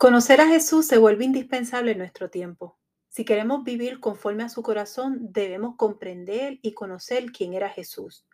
Conocer 0.00 0.40
a 0.40 0.46
Jesús 0.46 0.86
se 0.86 0.96
vuelve 0.96 1.24
indispensable 1.24 1.90
en 1.90 1.98
nuestro 1.98 2.30
tiempo. 2.30 2.78
Si 3.08 3.24
queremos 3.24 3.64
vivir 3.64 3.98
conforme 3.98 4.44
a 4.44 4.48
su 4.48 4.62
corazón, 4.62 5.32
debemos 5.32 5.74
comprender 5.74 6.60
y 6.62 6.72
conocer 6.72 7.32
quién 7.32 7.52
era 7.52 7.68
Jesús. 7.68 8.24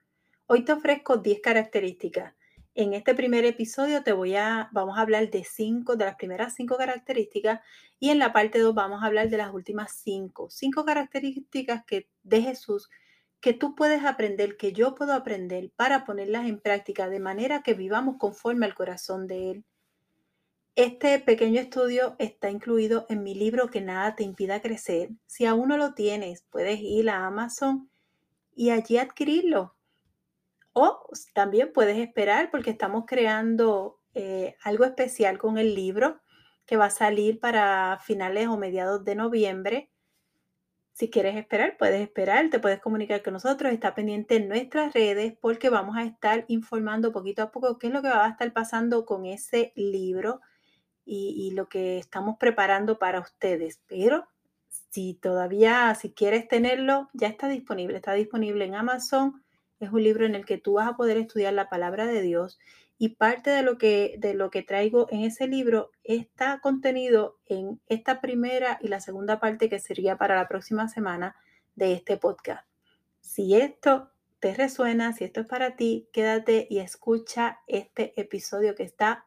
Hoy 0.45 0.67
te 0.67 0.75
ofrezco 0.75 1.17
10 1.17 1.41
características. 1.41 2.35
En 2.75 2.93
este 2.93 3.15
primer 3.15 3.47
episodio 3.47 4.03
te 4.03 4.13
voy 4.13 4.37
a 4.37 4.69
vamos 4.73 4.99
a 4.99 5.01
hablar 5.01 5.31
de 5.31 5.43
cinco 5.43 5.97
de 5.97 6.05
las 6.05 6.17
primeras 6.17 6.55
cinco 6.55 6.77
características 6.77 7.61
y 7.99 8.11
en 8.11 8.19
la 8.19 8.35
parte 8.35 8.59
2 8.59 8.75
vamos 8.75 9.03
a 9.03 9.07
hablar 9.07 9.31
de 9.31 9.39
las 9.39 9.55
últimas 9.55 9.93
cinco, 9.93 10.51
cinco 10.51 10.85
características 10.85 11.83
que 11.87 12.11
de 12.25 12.43
Jesús 12.43 12.91
que 13.41 13.55
tú 13.55 13.75
puedes 13.75 14.05
aprender, 14.05 14.59
que 14.59 14.75
yo 14.75 14.95
puedo 14.95 15.15
aprender 15.15 15.73
para 15.77 16.05
ponerlas 16.05 16.47
en 16.47 16.61
práctica 16.61 17.09
de 17.09 17.21
manera 17.21 17.63
que 17.63 17.73
vivamos 17.73 18.17
conforme 18.19 18.67
al 18.67 18.75
corazón 18.75 19.27
de 19.27 19.51
él. 19.51 19.65
Este 20.77 21.21
pequeño 21.21 21.61
estudio 21.61 22.17
está 22.19 22.51
incluido 22.51 23.07
en 23.09 23.23
mi 23.23 23.37
libro 23.37 23.71
Que 23.71 23.81
nada 23.81 24.17
te 24.17 24.25
impida 24.25 24.61
crecer. 24.61 25.11
Si 25.25 25.47
aún 25.47 25.69
no 25.69 25.77
lo 25.77 25.95
tienes, 25.95 26.43
puedes 26.51 26.81
ir 26.81 27.11
a 27.11 27.27
Amazon 27.27 27.89
y 28.57 28.71
allí 28.71 28.99
adquirirlo. 28.99 29.77
O 30.73 31.09
también 31.33 31.73
puedes 31.73 31.99
esperar 31.99 32.51
porque 32.51 32.71
estamos 32.71 33.05
creando 33.07 34.01
eh, 34.15 34.57
algo 34.65 34.85
especial 34.85 35.39
con 35.39 35.59
el 35.59 35.77
libro 35.77 36.21
que 36.67 36.77
va 36.77 36.87
a 36.87 36.91
salir 36.91 37.39
para 37.39 38.01
finales 38.03 38.49
o 38.49 38.57
mediados 38.57 39.05
de 39.05 39.15
noviembre. 39.15 39.93
Si 40.93 41.09
quieres 41.09 41.37
esperar, 41.37 41.77
puedes 41.77 42.01
esperar, 42.01 42.51
te 42.51 42.59
puedes 42.59 42.81
comunicar 42.81 43.23
con 43.23 43.35
nosotros, 43.35 43.73
está 43.73 43.95
pendiente 43.95 44.37
en 44.37 44.49
nuestras 44.49 44.93
redes 44.93 45.35
porque 45.41 45.69
vamos 45.69 45.97
a 45.97 46.03
estar 46.03 46.45
informando 46.49 47.13
poquito 47.13 47.43
a 47.43 47.53
poco 47.53 47.79
qué 47.79 47.87
es 47.87 47.93
lo 47.93 48.03
que 48.03 48.09
va 48.09 48.27
a 48.27 48.31
estar 48.31 48.53
pasando 48.53 49.07
con 49.07 49.25
ese 49.25 49.73
libro 49.77 50.41
y, 51.05 51.51
lo 51.53 51.69
que 51.69 51.99
estamos 51.99 52.37
preparando 52.39 52.99
para 52.99 53.21
ustedes. 53.21 53.81
Pero 53.87 54.27
si 54.91 55.15
todavía, 55.15 55.95
si 55.95 56.13
quieres 56.13 56.49
tenerlo, 56.49 57.09
ya 57.13 57.29
está 57.29 57.49
disponible. 57.49 57.97
Está 57.97 58.15
disponible 58.15 58.65
en 58.65 58.75
Amazon. 58.75 59.43
Es 59.81 59.91
un 59.91 60.03
libro 60.03 60.25
en 60.27 60.35
el 60.35 60.45
que 60.45 60.59
tú 60.59 60.75
vas 60.75 60.89
a 60.89 60.97
poder 60.97 61.17
estudiar 61.17 61.53
la 61.53 61.69
palabra 61.69 62.07
de 62.07 62.23
Dios 62.23 62.59
y 62.97 63.11
parte 63.11 63.51
de 63.51 63.63
lo 63.63 63.77
que, 63.77 64.15
de 64.19 64.35
lo 64.35 64.51
que 64.51 64.63
traigo 64.63 65.07
en 65.11 65.23
ese 65.23 65.49
libro 65.49 65.91
está 66.05 66.61
contenido 66.61 67.39
en 67.47 67.81
esta 67.89 68.21
primera 68.21 68.79
y 68.81 68.89
la 68.89 69.01
segunda 69.01 69.41
parte 69.41 69.69
que 69.69 69.81
sería 69.81 70.17
para 70.17 70.37
la 70.37 70.49
próxima 70.49 70.89
semana 70.89 71.37
de 71.75 71.93
este 71.93 72.17
podcast. 72.17 72.67
Si 73.21 73.57
esto 73.57 74.11
te 74.39 74.55
resuena, 74.55 75.13
si 75.13 75.25
esto 75.25 75.41
es 75.41 75.47
para 75.47 75.75
ti, 75.75 76.09
quédate 76.13 76.67
y 76.71 76.79
escucha 76.79 77.61
este 77.67 78.19
episodio 78.21 78.75
que 78.75 78.85
está 78.85 79.27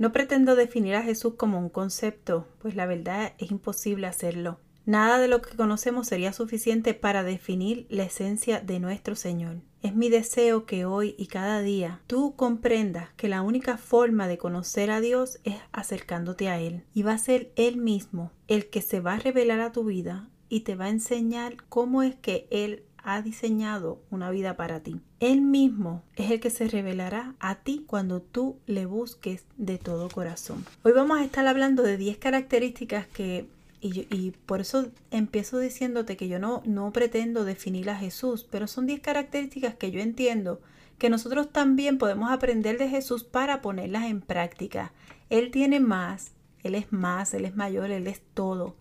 No 0.00 0.12
pretendo 0.12 0.56
definir 0.56 0.94
a 0.94 1.02
Jesús 1.02 1.34
como 1.34 1.58
un 1.58 1.68
concepto, 1.68 2.46
pues 2.62 2.74
la 2.74 2.86
verdad 2.86 3.34
es 3.36 3.50
imposible 3.50 4.06
hacerlo. 4.06 4.58
Nada 4.86 5.18
de 5.18 5.28
lo 5.28 5.42
que 5.42 5.54
conocemos 5.54 6.08
sería 6.08 6.32
suficiente 6.32 6.94
para 6.94 7.22
definir 7.22 7.86
la 7.90 8.04
esencia 8.04 8.60
de 8.60 8.80
nuestro 8.80 9.14
Señor. 9.14 9.60
Es 9.82 9.94
mi 9.94 10.08
deseo 10.08 10.64
que 10.64 10.86
hoy 10.86 11.14
y 11.18 11.26
cada 11.26 11.60
día 11.60 12.00
tú 12.06 12.34
comprendas 12.34 13.10
que 13.18 13.28
la 13.28 13.42
única 13.42 13.76
forma 13.76 14.26
de 14.26 14.38
conocer 14.38 14.90
a 14.90 15.02
Dios 15.02 15.38
es 15.44 15.56
acercándote 15.70 16.48
a 16.48 16.58
Él. 16.58 16.82
Y 16.94 17.02
va 17.02 17.12
a 17.12 17.18
ser 17.18 17.52
Él 17.56 17.76
mismo 17.76 18.32
el 18.48 18.70
que 18.70 18.80
se 18.80 19.00
va 19.00 19.12
a 19.12 19.18
revelar 19.18 19.60
a 19.60 19.70
tu 19.70 19.84
vida 19.84 20.30
y 20.48 20.60
te 20.60 20.76
va 20.76 20.86
a 20.86 20.90
enseñar 20.90 21.58
cómo 21.68 22.02
es 22.02 22.14
que 22.14 22.48
Él 22.50 22.84
ha 23.02 23.22
diseñado 23.22 24.00
una 24.10 24.30
vida 24.30 24.56
para 24.56 24.80
ti. 24.80 25.00
Él 25.20 25.40
mismo 25.40 26.02
es 26.16 26.30
el 26.30 26.40
que 26.40 26.50
se 26.50 26.68
revelará 26.68 27.34
a 27.40 27.56
ti 27.56 27.84
cuando 27.86 28.20
tú 28.20 28.58
le 28.66 28.86
busques 28.86 29.44
de 29.56 29.78
todo 29.78 30.08
corazón. 30.08 30.64
Hoy 30.82 30.92
vamos 30.92 31.18
a 31.18 31.24
estar 31.24 31.46
hablando 31.46 31.82
de 31.82 31.96
10 31.96 32.18
características 32.18 33.06
que, 33.06 33.46
y, 33.80 34.32
por 34.46 34.60
eso 34.60 34.88
empiezo 35.10 35.58
diciéndote 35.58 36.16
que 36.16 36.28
yo 36.28 36.38
no, 36.38 36.62
no 36.66 36.92
pretendo 36.92 37.44
definir 37.44 37.90
a 37.90 37.96
Jesús, 37.96 38.46
pero 38.50 38.66
son 38.66 38.86
10 38.86 39.00
características 39.00 39.74
que 39.74 39.90
yo 39.90 40.00
entiendo 40.00 40.60
que 40.98 41.10
nosotros 41.10 41.50
también 41.50 41.96
podemos 41.96 42.30
aprender 42.30 42.78
de 42.78 42.88
Jesús 42.88 43.24
para 43.24 43.62
ponerlas 43.62 44.04
en 44.04 44.20
práctica. 44.20 44.92
Él 45.30 45.50
tiene 45.50 45.80
más, 45.80 46.32
Él 46.62 46.74
es 46.74 46.92
más, 46.92 47.32
Él 47.32 47.46
es 47.46 47.56
mayor, 47.56 47.90
Él 47.90 48.06
es 48.06 48.20
todo. 48.34 48.76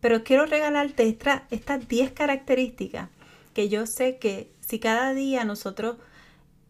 Pero 0.00 0.22
quiero 0.22 0.46
regalarte 0.46 1.08
estas 1.50 1.88
10 1.88 2.12
características 2.12 3.08
que 3.54 3.68
yo 3.70 3.86
sé 3.86 4.18
que 4.18 4.52
si 4.60 4.78
cada 4.78 5.14
día 5.14 5.44
nosotros 5.44 5.96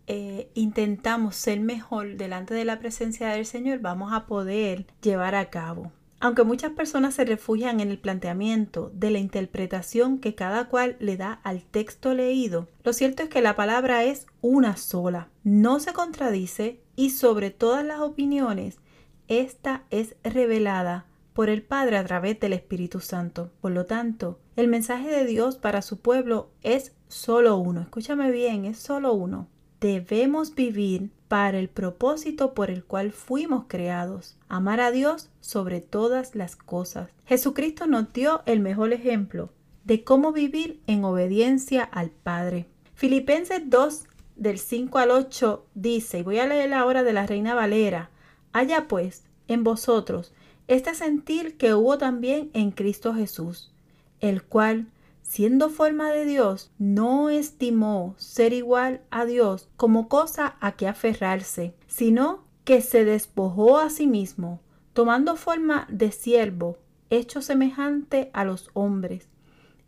eh, 0.06 0.50
intentamos 0.54 1.34
ser 1.34 1.60
mejor 1.60 2.16
delante 2.16 2.54
de 2.54 2.64
la 2.64 2.78
presencia 2.78 3.28
del 3.30 3.46
Señor, 3.46 3.80
vamos 3.80 4.12
a 4.12 4.26
poder 4.26 4.86
llevar 5.02 5.34
a 5.34 5.50
cabo. 5.50 5.90
Aunque 6.20 6.44
muchas 6.44 6.72
personas 6.72 7.14
se 7.14 7.24
refugian 7.24 7.80
en 7.80 7.90
el 7.90 7.98
planteamiento 7.98 8.90
de 8.94 9.10
la 9.10 9.18
interpretación 9.18 10.18
que 10.18 10.34
cada 10.34 10.68
cual 10.68 10.96
le 11.00 11.16
da 11.16 11.32
al 11.42 11.64
texto 11.64 12.14
leído, 12.14 12.68
lo 12.82 12.92
cierto 12.92 13.22
es 13.22 13.28
que 13.28 13.42
la 13.42 13.56
palabra 13.56 14.04
es 14.04 14.26
una 14.40 14.76
sola, 14.76 15.28
no 15.42 15.80
se 15.80 15.92
contradice 15.92 16.80
y 16.96 17.10
sobre 17.10 17.50
todas 17.50 17.84
las 17.84 18.00
opiniones, 18.00 18.78
esta 19.28 19.84
es 19.90 20.16
revelada 20.22 21.06
por 21.34 21.50
el 21.50 21.62
Padre 21.62 21.98
a 21.98 22.04
través 22.04 22.40
del 22.40 22.54
Espíritu 22.54 23.00
Santo. 23.00 23.50
Por 23.60 23.72
lo 23.72 23.84
tanto, 23.84 24.38
el 24.56 24.68
mensaje 24.68 25.10
de 25.10 25.26
Dios 25.26 25.56
para 25.56 25.82
su 25.82 25.98
pueblo 25.98 26.48
es 26.62 26.92
solo 27.08 27.56
uno. 27.56 27.82
Escúchame 27.82 28.30
bien, 28.30 28.64
es 28.64 28.78
solo 28.78 29.12
uno. 29.12 29.48
Debemos 29.80 30.54
vivir 30.54 31.10
para 31.28 31.58
el 31.58 31.68
propósito 31.68 32.54
por 32.54 32.70
el 32.70 32.84
cual 32.84 33.10
fuimos 33.10 33.64
creados, 33.66 34.38
amar 34.48 34.80
a 34.80 34.92
Dios 34.92 35.28
sobre 35.40 35.80
todas 35.80 36.36
las 36.36 36.54
cosas. 36.56 37.10
Jesucristo 37.26 37.86
nos 37.86 38.12
dio 38.12 38.42
el 38.46 38.60
mejor 38.60 38.92
ejemplo 38.92 39.50
de 39.84 40.04
cómo 40.04 40.32
vivir 40.32 40.80
en 40.86 41.04
obediencia 41.04 41.82
al 41.82 42.10
Padre. 42.10 42.66
Filipenses 42.94 43.62
2 43.66 44.04
del 44.36 44.58
5 44.58 44.98
al 44.98 45.10
8 45.10 45.66
dice, 45.74 46.20
y 46.20 46.22
voy 46.22 46.38
a 46.38 46.46
leer 46.46 46.70
la 46.70 46.86
hora 46.86 47.02
de 47.02 47.12
la 47.12 47.26
Reina 47.26 47.54
Valera, 47.54 48.10
haya 48.52 48.86
pues 48.86 49.24
en 49.48 49.64
vosotros 49.64 50.32
este 50.66 50.94
sentir 50.94 51.56
que 51.56 51.74
hubo 51.74 51.98
también 51.98 52.50
en 52.54 52.70
Cristo 52.70 53.14
Jesús, 53.14 53.72
el 54.20 54.42
cual, 54.42 54.86
siendo 55.22 55.68
forma 55.68 56.10
de 56.10 56.24
Dios, 56.24 56.70
no 56.78 57.28
estimó 57.28 58.14
ser 58.16 58.52
igual 58.52 59.02
a 59.10 59.24
Dios 59.24 59.68
como 59.76 60.08
cosa 60.08 60.56
a 60.60 60.72
que 60.72 60.88
aferrarse, 60.88 61.74
sino 61.86 62.44
que 62.64 62.80
se 62.80 63.04
despojó 63.04 63.78
a 63.78 63.90
sí 63.90 64.06
mismo, 64.06 64.60
tomando 64.94 65.36
forma 65.36 65.86
de 65.90 66.12
siervo, 66.12 66.78
hecho 67.10 67.42
semejante 67.42 68.30
a 68.32 68.44
los 68.44 68.70
hombres, 68.72 69.28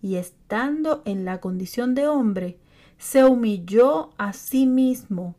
y 0.02 0.16
estando 0.16 1.02
en 1.06 1.24
la 1.24 1.40
condición 1.40 1.94
de 1.94 2.06
hombre, 2.06 2.58
se 2.98 3.24
humilló 3.24 4.10
a 4.18 4.32
sí 4.32 4.66
mismo 4.66 5.34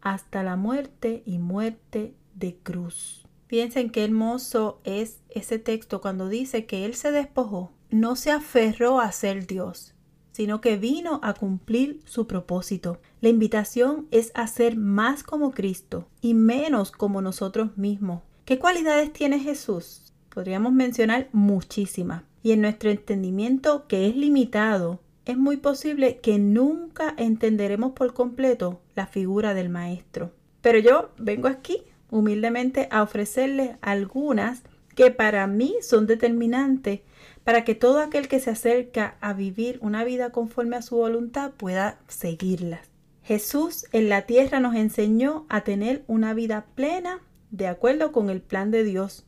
hasta 0.00 0.42
la 0.42 0.56
muerte 0.56 1.22
y 1.26 1.38
muerte 1.38 2.14
de 2.34 2.56
cruz. 2.56 3.27
Piensen 3.48 3.88
qué 3.88 4.04
hermoso 4.04 4.78
es 4.84 5.20
ese 5.30 5.58
texto 5.58 6.02
cuando 6.02 6.28
dice 6.28 6.66
que 6.66 6.84
Él 6.84 6.94
se 6.94 7.10
despojó, 7.10 7.72
no 7.90 8.14
se 8.14 8.30
aferró 8.30 9.00
a 9.00 9.10
ser 9.10 9.46
Dios, 9.46 9.94
sino 10.32 10.60
que 10.60 10.76
vino 10.76 11.18
a 11.22 11.32
cumplir 11.32 12.00
su 12.04 12.26
propósito. 12.26 13.00
La 13.22 13.30
invitación 13.30 14.06
es 14.10 14.32
a 14.34 14.46
ser 14.48 14.76
más 14.76 15.22
como 15.22 15.52
Cristo 15.52 16.08
y 16.20 16.34
menos 16.34 16.92
como 16.92 17.22
nosotros 17.22 17.78
mismos. 17.78 18.20
¿Qué 18.44 18.58
cualidades 18.58 19.14
tiene 19.14 19.40
Jesús? 19.40 20.12
Podríamos 20.28 20.74
mencionar 20.74 21.30
muchísimas. 21.32 22.24
Y 22.42 22.52
en 22.52 22.60
nuestro 22.60 22.90
entendimiento, 22.90 23.86
que 23.88 24.08
es 24.08 24.14
limitado, 24.14 25.00
es 25.24 25.38
muy 25.38 25.56
posible 25.56 26.18
que 26.18 26.38
nunca 26.38 27.14
entenderemos 27.16 27.92
por 27.92 28.12
completo 28.12 28.82
la 28.94 29.06
figura 29.06 29.54
del 29.54 29.70
Maestro. 29.70 30.32
Pero 30.60 30.78
yo 30.78 31.10
vengo 31.16 31.48
aquí 31.48 31.82
humildemente 32.10 32.88
a 32.90 33.02
ofrecerles 33.02 33.76
algunas 33.80 34.62
que 34.94 35.10
para 35.10 35.46
mí 35.46 35.76
son 35.80 36.06
determinantes 36.06 37.00
para 37.44 37.64
que 37.64 37.74
todo 37.74 38.00
aquel 38.00 38.28
que 38.28 38.40
se 38.40 38.50
acerca 38.50 39.16
a 39.20 39.32
vivir 39.32 39.78
una 39.80 40.04
vida 40.04 40.30
conforme 40.30 40.76
a 40.76 40.82
su 40.82 40.96
voluntad 40.96 41.52
pueda 41.52 41.98
seguirlas. 42.08 42.88
Jesús 43.22 43.86
en 43.92 44.08
la 44.08 44.22
tierra 44.22 44.60
nos 44.60 44.74
enseñó 44.74 45.46
a 45.48 45.62
tener 45.62 46.02
una 46.06 46.34
vida 46.34 46.66
plena 46.74 47.20
de 47.50 47.66
acuerdo 47.66 48.12
con 48.12 48.30
el 48.30 48.40
plan 48.40 48.70
de 48.70 48.84
Dios. 48.84 49.24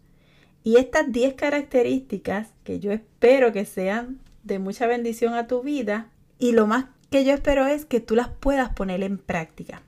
Y 0.63 0.77
estas 0.77 1.11
10 1.13 1.35
características 1.35 2.49
que 2.65 2.81
yo 2.81 2.93
espero 2.93 3.53
que 3.53 3.65
sean 3.65 4.21
de 4.43 4.59
mucha 4.59 4.87
bendición 4.87 5.35
a 5.35 5.47
tu 5.47 5.63
vida 5.63 6.09
y 6.39 6.53
lo 6.53 6.67
más 6.67 6.87
que 7.11 7.25
yo 7.25 7.33
espero 7.33 7.67
es 7.67 7.85
que 7.85 8.01
tú 8.01 8.17
las 8.17 8.29
puedas 8.29 8.71
poner 8.71 9.03
en 9.03 9.19
práctica. 9.19 9.83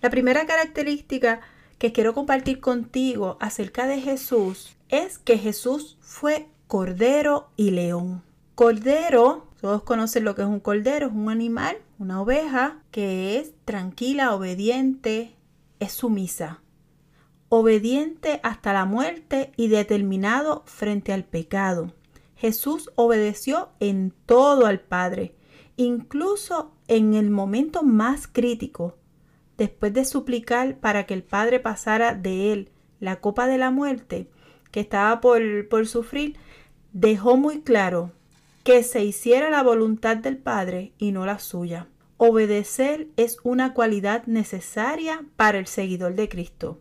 La 0.00 0.10
primera 0.10 0.46
característica 0.46 1.40
que 1.78 1.92
quiero 1.92 2.14
compartir 2.14 2.60
contigo 2.60 3.36
acerca 3.40 3.86
de 3.86 4.00
Jesús 4.00 4.76
es 4.88 5.18
que 5.18 5.38
Jesús 5.38 5.96
fue 6.00 6.48
cordero 6.66 7.48
y 7.56 7.70
león. 7.70 8.22
Cordero, 8.54 9.48
todos 9.60 9.82
conocen 9.82 10.24
lo 10.24 10.34
que 10.34 10.42
es 10.42 10.48
un 10.48 10.60
cordero, 10.60 11.08
es 11.08 11.12
un 11.12 11.28
animal, 11.28 11.76
una 11.98 12.20
oveja 12.20 12.82
que 12.90 13.38
es 13.38 13.52
tranquila, 13.64 14.34
obediente, 14.34 15.34
es 15.80 15.92
sumisa. 15.92 16.60
Obediente 17.48 18.40
hasta 18.42 18.72
la 18.72 18.84
muerte 18.84 19.52
y 19.56 19.68
determinado 19.68 20.62
frente 20.66 21.12
al 21.12 21.24
pecado. 21.24 21.92
Jesús 22.36 22.90
obedeció 22.94 23.70
en 23.80 24.12
todo 24.26 24.66
al 24.66 24.80
Padre, 24.80 25.34
incluso 25.76 26.72
en 26.88 27.14
el 27.14 27.30
momento 27.30 27.82
más 27.82 28.26
crítico, 28.26 28.96
después 29.56 29.92
de 29.92 30.04
suplicar 30.04 30.78
para 30.78 31.06
que 31.06 31.14
el 31.14 31.22
Padre 31.22 31.60
pasara 31.60 32.14
de 32.14 32.52
él 32.52 32.70
la 33.00 33.20
copa 33.20 33.46
de 33.46 33.58
la 33.58 33.70
muerte 33.70 34.28
que 34.70 34.80
estaba 34.80 35.20
por, 35.20 35.68
por 35.68 35.86
sufrir, 35.86 36.36
dejó 36.92 37.36
muy 37.36 37.60
claro 37.60 38.12
que 38.64 38.82
se 38.82 39.04
hiciera 39.04 39.50
la 39.50 39.62
voluntad 39.62 40.16
del 40.16 40.38
Padre 40.38 40.92
y 40.98 41.12
no 41.12 41.26
la 41.26 41.38
suya. 41.38 41.88
Obedecer 42.16 43.08
es 43.16 43.36
una 43.42 43.74
cualidad 43.74 44.24
necesaria 44.26 45.24
para 45.36 45.58
el 45.58 45.66
seguidor 45.66 46.14
de 46.14 46.28
Cristo. 46.28 46.80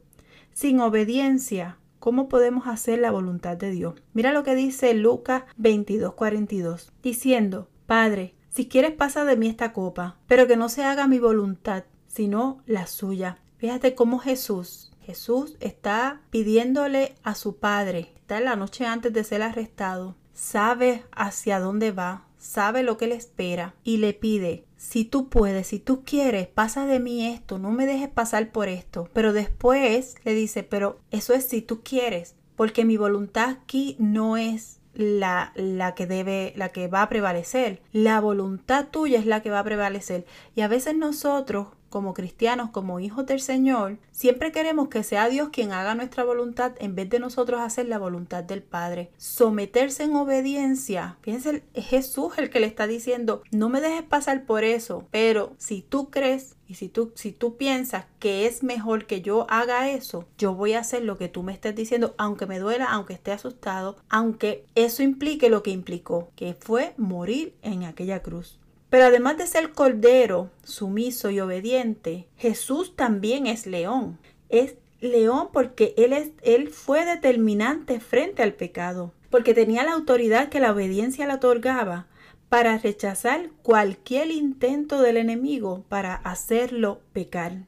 Sin 0.53 0.79
obediencia, 0.79 1.77
¿cómo 1.99 2.29
podemos 2.29 2.67
hacer 2.67 2.99
la 2.99 3.11
voluntad 3.11 3.57
de 3.57 3.71
Dios? 3.71 3.95
Mira 4.13 4.31
lo 4.31 4.43
que 4.43 4.55
dice 4.55 4.93
Lucas 4.93 5.43
22:42, 5.57 6.91
diciendo, 7.01 7.67
Padre, 7.85 8.35
si 8.49 8.67
quieres 8.67 8.91
pasa 8.91 9.25
de 9.25 9.35
mí 9.35 9.47
esta 9.47 9.73
copa, 9.73 10.17
pero 10.27 10.47
que 10.47 10.55
no 10.55 10.69
se 10.69 10.83
haga 10.83 11.07
mi 11.07 11.19
voluntad, 11.19 11.83
sino 12.13 12.61
la 12.65 12.87
suya. 12.87 13.39
Fíjate 13.57 13.95
cómo 13.95 14.19
Jesús, 14.19 14.91
Jesús 15.01 15.55
está 15.59 16.21
pidiéndole 16.29 17.15
a 17.23 17.35
su 17.35 17.57
Padre, 17.57 18.11
está 18.15 18.37
en 18.37 18.45
la 18.45 18.55
noche 18.55 18.85
antes 18.85 19.13
de 19.13 19.23
ser 19.23 19.41
arrestado, 19.41 20.15
sabe 20.33 21.03
hacia 21.11 21.59
dónde 21.59 21.91
va, 21.91 22.25
sabe 22.37 22.83
lo 22.83 22.97
que 22.97 23.07
le 23.07 23.15
espera 23.15 23.73
y 23.83 23.97
le 23.97 24.13
pide, 24.13 24.65
si 24.75 25.05
tú 25.05 25.29
puedes, 25.29 25.67
si 25.67 25.79
tú 25.79 26.03
quieres, 26.03 26.47
pasa 26.47 26.85
de 26.85 26.99
mí 26.99 27.25
esto, 27.25 27.57
no 27.57 27.71
me 27.71 27.85
dejes 27.85 28.09
pasar 28.09 28.51
por 28.51 28.67
esto. 28.67 29.09
Pero 29.13 29.31
después 29.31 30.15
le 30.25 30.33
dice, 30.33 30.63
pero 30.63 30.99
eso 31.09 31.33
es 31.33 31.47
si 31.47 31.61
tú 31.61 31.81
quieres, 31.83 32.35
porque 32.57 32.83
mi 32.83 32.97
voluntad 32.97 33.49
aquí 33.49 33.95
no 33.97 34.35
es 34.35 34.81
la, 34.93 35.53
la, 35.55 35.95
que 35.95 36.05
debe, 36.05 36.53
la 36.57 36.69
que 36.69 36.89
va 36.89 37.01
a 37.01 37.09
prevalecer. 37.09 37.81
La 37.93 38.19
voluntad 38.19 38.89
tuya 38.91 39.19
es 39.19 39.25
la 39.25 39.41
que 39.41 39.49
va 39.49 39.59
a 39.59 39.63
prevalecer. 39.63 40.25
Y 40.53 40.61
a 40.61 40.67
veces 40.67 40.95
nosotros 40.95 41.69
como 41.93 42.15
cristianos, 42.15 42.71
como 42.71 42.99
hijos 42.99 43.27
del 43.27 43.39
Señor, 43.39 43.99
siempre 44.11 44.51
queremos 44.51 44.87
que 44.87 45.03
sea 45.03 45.29
Dios 45.29 45.49
quien 45.49 45.71
haga 45.73 45.93
nuestra 45.93 46.23
voluntad 46.23 46.71
en 46.79 46.95
vez 46.95 47.07
de 47.07 47.19
nosotros 47.19 47.61
hacer 47.61 47.87
la 47.87 47.99
voluntad 47.99 48.43
del 48.43 48.63
Padre. 48.63 49.11
Someterse 49.17 50.01
en 50.01 50.15
obediencia. 50.15 51.17
Fíjense, 51.21 51.61
es 51.75 51.85
Jesús 51.85 52.33
el 52.39 52.49
que 52.49 52.59
le 52.59 52.65
está 52.65 52.87
diciendo, 52.87 53.43
no 53.51 53.69
me 53.69 53.79
dejes 53.79 54.01
pasar 54.01 54.43
por 54.47 54.63
eso, 54.63 55.07
pero 55.11 55.53
si 55.59 55.83
tú 55.83 56.09
crees 56.09 56.55
y 56.67 56.73
si 56.73 56.89
tú, 56.89 57.11
si 57.13 57.31
tú 57.31 57.57
piensas 57.57 58.05
que 58.17 58.47
es 58.47 58.63
mejor 58.63 59.05
que 59.05 59.21
yo 59.21 59.45
haga 59.51 59.91
eso, 59.91 60.25
yo 60.39 60.55
voy 60.55 60.73
a 60.73 60.79
hacer 60.79 61.03
lo 61.03 61.19
que 61.19 61.29
tú 61.29 61.43
me 61.43 61.53
estés 61.53 61.75
diciendo, 61.75 62.15
aunque 62.17 62.47
me 62.47 62.57
duela, 62.57 62.85
aunque 62.85 63.13
esté 63.13 63.31
asustado, 63.33 63.97
aunque 64.09 64.65
eso 64.73 65.03
implique 65.03 65.47
lo 65.47 65.61
que 65.61 65.69
implicó, 65.69 66.31
que 66.35 66.55
fue 66.59 66.95
morir 66.97 67.53
en 67.61 67.83
aquella 67.83 68.23
cruz. 68.23 68.59
Pero 68.93 69.05
además 69.05 69.39
de 69.39 69.47
ser 69.47 69.71
cordero, 69.71 70.51
sumiso 70.63 71.31
y 71.31 71.39
obediente, 71.39 72.27
Jesús 72.37 72.95
también 72.95 73.47
es 73.47 73.65
león. 73.65 74.19
Es 74.49 74.75
león 75.01 75.47
porque 75.51 75.95
él, 75.97 76.13
es, 76.13 76.29
él 76.43 76.69
fue 76.69 77.03
determinante 77.03 77.99
frente 77.99 78.43
al 78.43 78.53
pecado, 78.53 79.11
porque 79.31 79.55
tenía 79.55 79.83
la 79.83 79.93
autoridad 79.93 80.49
que 80.49 80.59
la 80.59 80.71
obediencia 80.71 81.25
le 81.25 81.33
otorgaba 81.33 82.05
para 82.49 82.77
rechazar 82.77 83.49
cualquier 83.63 84.29
intento 84.29 85.01
del 85.01 85.17
enemigo 85.17 85.83
para 85.89 86.13
hacerlo 86.13 87.01
pecar. 87.13 87.65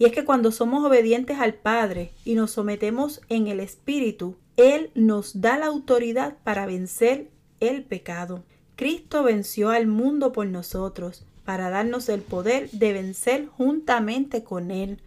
Y 0.00 0.06
es 0.06 0.10
que 0.10 0.24
cuando 0.24 0.50
somos 0.50 0.84
obedientes 0.84 1.38
al 1.38 1.54
Padre 1.54 2.10
y 2.24 2.34
nos 2.34 2.50
sometemos 2.50 3.20
en 3.28 3.46
el 3.46 3.60
Espíritu, 3.60 4.34
Él 4.56 4.90
nos 4.96 5.40
da 5.40 5.58
la 5.58 5.66
autoridad 5.66 6.38
para 6.42 6.66
vencer 6.66 7.28
el 7.60 7.84
pecado. 7.84 8.42
Cristo 8.80 9.22
venció 9.22 9.68
al 9.68 9.86
mundo 9.86 10.32
por 10.32 10.46
nosotros 10.46 11.26
para 11.44 11.68
darnos 11.68 12.08
el 12.08 12.22
poder 12.22 12.70
de 12.70 12.94
vencer 12.94 13.46
juntamente 13.46 14.42
con 14.42 14.70
Él. 14.70 15.02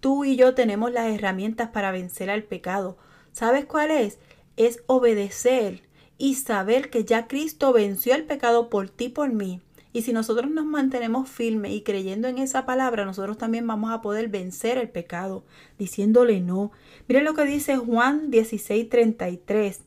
Tú 0.00 0.24
y 0.24 0.34
yo 0.34 0.54
tenemos 0.54 0.90
las 0.90 1.06
herramientas 1.06 1.68
para 1.68 1.92
vencer 1.92 2.30
al 2.30 2.42
pecado. 2.42 2.96
¿Sabes 3.30 3.64
cuál 3.64 3.92
es? 3.92 4.18
Es 4.56 4.82
obedecer 4.88 5.82
y 6.18 6.34
saber 6.34 6.90
que 6.90 7.04
ya 7.04 7.28
Cristo 7.28 7.72
venció 7.72 8.16
el 8.16 8.24
pecado 8.24 8.68
por 8.68 8.88
ti 8.88 9.08
por 9.08 9.32
mí. 9.32 9.60
Y 9.92 10.02
si 10.02 10.12
nosotros 10.12 10.50
nos 10.50 10.64
mantenemos 10.64 11.28
firmes 11.28 11.70
y 11.74 11.82
creyendo 11.82 12.26
en 12.26 12.38
esa 12.38 12.66
palabra, 12.66 13.04
nosotros 13.04 13.38
también 13.38 13.68
vamos 13.68 13.92
a 13.92 14.02
poder 14.02 14.30
vencer 14.30 14.78
el 14.78 14.88
pecado, 14.88 15.44
diciéndole 15.78 16.40
no. 16.40 16.72
Miren 17.06 17.22
lo 17.22 17.34
que 17.34 17.44
dice 17.44 17.76
Juan 17.76 18.32
16:33. 18.32 19.78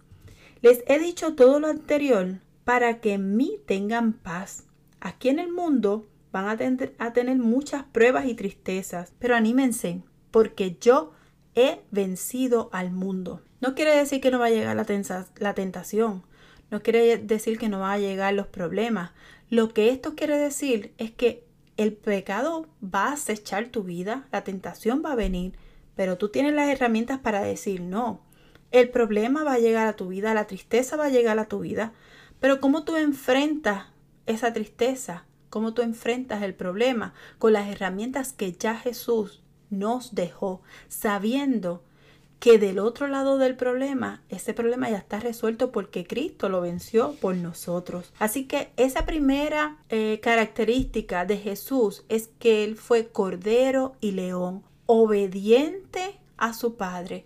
Les 0.62 0.86
he 0.88 1.00
dicho 1.00 1.36
todo 1.36 1.60
lo 1.60 1.68
anterior 1.68 2.45
para 2.66 3.00
que 3.00 3.14
en 3.14 3.38
mí 3.38 3.60
tengan 3.66 4.12
paz. 4.12 4.66
Aquí 5.00 5.30
en 5.30 5.40
el 5.40 5.52
mundo 5.52 6.08
van 6.32 6.50
a, 6.50 7.14
tener 7.14 7.38
muchas 7.38 7.86
pruebas 7.86 8.26
y 8.26 8.34
tristezas, 8.34 9.14
pero 9.20 9.36
anímense, 9.36 10.02
porque 10.32 10.76
yo 10.82 11.14
he 11.54 11.80
vencido 11.92 12.70
al 12.74 12.92
mundo. 12.92 13.42
No 13.62 13.74
quiere 13.74 13.96
decir 13.96 14.20
que 14.20 14.32
no 14.32 14.40
va 14.40 14.48
a 14.48 14.50
llegar 14.50 14.76
la, 14.76 15.54
tentación, 15.54 16.24
no 16.72 16.82
quiere 16.82 17.18
decir 17.20 17.58
que 17.58 17.70
no 17.70 17.80
van 17.80 17.92
a 17.92 18.00
llegar 18.00 18.34
los 18.34 18.48
problemas. 18.48 19.12
Lo 19.50 19.74
que 19.74 19.90
esto 19.90 20.16
quiere 20.16 20.38
decir 20.38 20.94
es 20.98 21.12
que 21.12 21.46
el 21.78 21.94
pecado 21.94 22.68
va 22.84 23.10
a 23.10 23.14
acechar 23.14 23.68
tu 23.68 23.84
vida, 23.84 24.28
la 24.32 24.44
tentación 24.44 25.04
va 25.06 25.14
a 25.14 25.16
venir, 25.16 25.54
pero 25.96 26.18
tú 26.18 26.30
tienes 26.30 26.54
las 26.54 26.70
herramientas 26.70 27.20
para 27.20 27.42
decir 27.42 27.80
no. 27.80 28.26
El 28.72 28.90
problema 28.90 29.44
va 29.44 29.54
a 29.54 29.60
llegar 29.60 29.88
a 29.88 29.96
tu 29.96 30.08
vida, 30.08 30.34
la 30.34 30.48
tristeza 30.48 30.98
va 30.98 31.06
a 31.06 31.10
llegar 31.10 31.39
a 31.39 31.48
tu 31.48 31.60
vida, 31.60 31.94
pero 32.39 32.60
¿cómo 32.60 32.84
tú 32.84 32.96
enfrentas 32.96 33.86
esa 34.25 34.54
tristeza? 34.54 35.25
¿Cómo 35.50 35.74
tú 35.74 35.82
enfrentas 35.82 36.44
el 36.44 36.54
problema? 36.54 37.13
Con 37.38 37.54
las 37.54 37.68
herramientas 37.68 38.34
que 38.34 38.51
ya 38.51 38.75
Jesús 38.75 39.42
nos 39.70 40.15
dejó, 40.15 40.62
sabiendo 40.88 41.82
que 42.39 42.60
del 42.60 42.80
otro 42.80 43.08
lado 43.08 43.38
del 43.38 43.56
problema, 43.56 44.22
ese 44.30 44.54
problema 44.54 44.89
ya 44.89 44.98
está 44.98 45.20
resuelto 45.20 45.72
porque 45.72 46.06
Cristo 46.06 46.50
lo 46.50 46.62
venció 46.62 47.15
por 47.22 47.36
nosotros. 47.36 48.13
Así 48.20 48.46
que 48.46 48.72
esa 48.77 49.06
primera 49.06 49.77
eh, 49.89 50.20
característica 50.22 51.25
de 51.25 51.38
Jesús 51.38 52.04
es 52.10 52.30
que 52.39 52.63
Él 52.63 52.75
fue 52.75 53.08
cordero 53.08 53.96
y 54.01 54.12
león, 54.12 54.63
obediente 54.86 56.20
a 56.38 56.54
su 56.54 56.75
Padre 56.75 57.25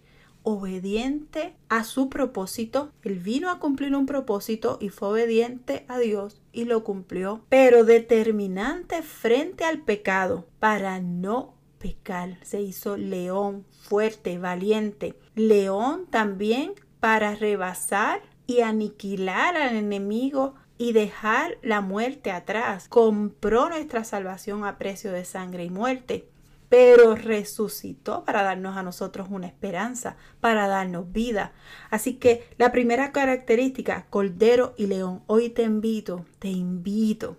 obediente 0.50 1.56
a 1.70 1.84
su 1.84 2.10
propósito. 2.10 2.92
Él 3.04 3.20
vino 3.20 3.50
a 3.50 3.60
cumplir 3.60 3.96
un 3.96 4.06
propósito 4.06 4.78
y 4.82 4.90
fue 4.90 5.10
obediente 5.10 5.86
a 5.88 5.98
Dios 5.98 6.42
y 6.52 6.66
lo 6.66 6.84
cumplió, 6.84 7.46
pero 7.50 7.84
determinante 7.84 9.02
frente 9.02 9.66
al 9.66 9.82
pecado 9.82 10.48
para 10.60 11.00
no 11.00 11.56
pecar. 11.80 12.38
Se 12.44 12.62
hizo 12.62 12.98
león, 12.98 13.66
fuerte, 13.72 14.38
valiente. 14.38 15.16
León 15.36 16.06
también 16.10 16.74
para 17.00 17.36
rebasar 17.36 18.22
y 18.46 18.62
aniquilar 18.62 19.56
al 19.56 19.76
enemigo 19.76 20.56
y 20.78 20.94
dejar 20.94 21.58
la 21.62 21.82
muerte 21.82 22.32
atrás. 22.32 22.88
Compró 22.88 23.70
nuestra 23.70 24.04
salvación 24.04 24.64
a 24.66 24.78
precio 24.78 25.12
de 25.12 25.26
sangre 25.26 25.66
y 25.66 25.70
muerte 25.70 26.29
pero 26.70 27.16
resucitó 27.16 28.24
para 28.24 28.44
darnos 28.44 28.78
a 28.78 28.84
nosotros 28.84 29.28
una 29.32 29.48
esperanza, 29.48 30.16
para 30.40 30.68
darnos 30.68 31.12
vida. 31.12 31.52
Así 31.90 32.14
que 32.14 32.48
la 32.58 32.72
primera 32.72 33.12
característica, 33.12 34.06
Cordero 34.10 34.76
y 34.78 34.86
León, 34.86 35.24
hoy 35.26 35.50
te 35.50 35.64
invito, 35.64 36.26
te 36.38 36.50
invito 36.50 37.38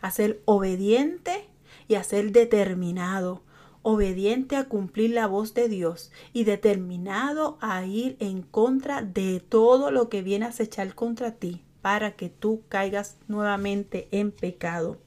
a 0.00 0.10
ser 0.10 0.42
obediente 0.44 1.48
y 1.88 1.94
a 1.94 2.02
ser 2.02 2.32
determinado, 2.32 3.42
obediente 3.82 4.56
a 4.56 4.64
cumplir 4.64 5.10
la 5.10 5.26
voz 5.26 5.54
de 5.54 5.68
Dios 5.68 6.10
y 6.32 6.44
determinado 6.44 7.58
a 7.60 7.84
ir 7.86 8.16
en 8.18 8.42
contra 8.42 9.02
de 9.02 9.40
todo 9.40 9.90
lo 9.90 10.08
que 10.08 10.22
viene 10.22 10.46
a 10.46 10.48
acechar 10.48 10.94
contra 10.94 11.32
ti 11.32 11.64
para 11.80 12.16
que 12.16 12.30
tú 12.30 12.62
caigas 12.68 13.18
nuevamente 13.28 14.08
en 14.10 14.32
pecado. 14.32 15.03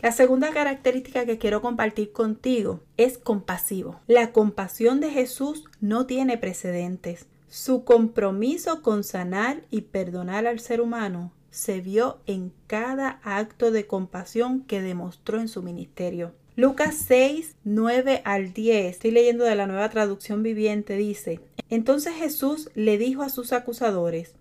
La 0.00 0.12
segunda 0.12 0.50
característica 0.50 1.24
que 1.24 1.38
quiero 1.38 1.62
compartir 1.62 2.12
contigo 2.12 2.80
es 2.98 3.16
compasivo. 3.16 4.00
La 4.06 4.32
compasión 4.32 5.00
de 5.00 5.10
Jesús 5.10 5.64
no 5.80 6.06
tiene 6.06 6.36
precedentes. 6.36 7.26
Su 7.48 7.84
compromiso 7.84 8.82
con 8.82 9.04
sanar 9.04 9.62
y 9.70 9.82
perdonar 9.82 10.46
al 10.46 10.60
ser 10.60 10.82
humano 10.82 11.32
se 11.50 11.80
vio 11.80 12.18
en 12.26 12.52
cada 12.66 13.20
acto 13.22 13.70
de 13.70 13.86
compasión 13.86 14.60
que 14.64 14.82
demostró 14.82 15.40
en 15.40 15.48
su 15.48 15.62
ministerio. 15.62 16.34
Lucas 16.56 16.96
6, 17.06 17.56
9 17.64 18.20
al 18.24 18.52
10, 18.52 18.94
estoy 18.94 19.10
leyendo 19.10 19.44
de 19.44 19.54
la 19.54 19.66
nueva 19.66 19.88
traducción 19.88 20.42
viviente, 20.42 20.96
dice, 20.96 21.40
entonces 21.70 22.14
Jesús 22.14 22.70
le 22.74 22.98
dijo 22.98 23.22
a 23.22 23.30
sus 23.30 23.52
acusadores, 23.52 24.34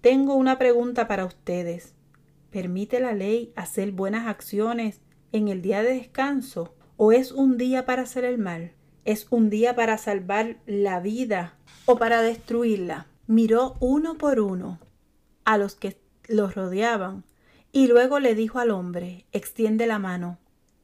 tengo 0.00 0.34
una 0.34 0.58
pregunta 0.58 1.08
para 1.08 1.24
ustedes. 1.24 1.94
¿Permite 2.50 2.98
la 2.98 3.12
ley 3.12 3.52
hacer 3.54 3.92
buenas 3.92 4.26
acciones 4.26 5.00
en 5.30 5.46
el 5.46 5.62
día 5.62 5.82
de 5.82 5.94
descanso? 5.94 6.74
¿O 6.96 7.12
es 7.12 7.30
un 7.30 7.56
día 7.56 7.86
para 7.86 8.02
hacer 8.02 8.24
el 8.24 8.38
mal? 8.38 8.72
¿Es 9.04 9.28
un 9.30 9.50
día 9.50 9.76
para 9.76 9.98
salvar 9.98 10.58
la 10.66 10.98
vida 10.98 11.56
o 11.86 11.96
para 11.96 12.22
destruirla? 12.22 13.06
Miró 13.28 13.76
uno 13.78 14.18
por 14.18 14.40
uno 14.40 14.80
a 15.44 15.58
los 15.58 15.76
que 15.76 15.96
los 16.26 16.56
rodeaban 16.56 17.24
y 17.70 17.86
luego 17.86 18.18
le 18.18 18.34
dijo 18.34 18.58
al 18.58 18.70
hombre, 18.70 19.26
extiende 19.30 19.86
la 19.86 20.00
mano. 20.00 20.38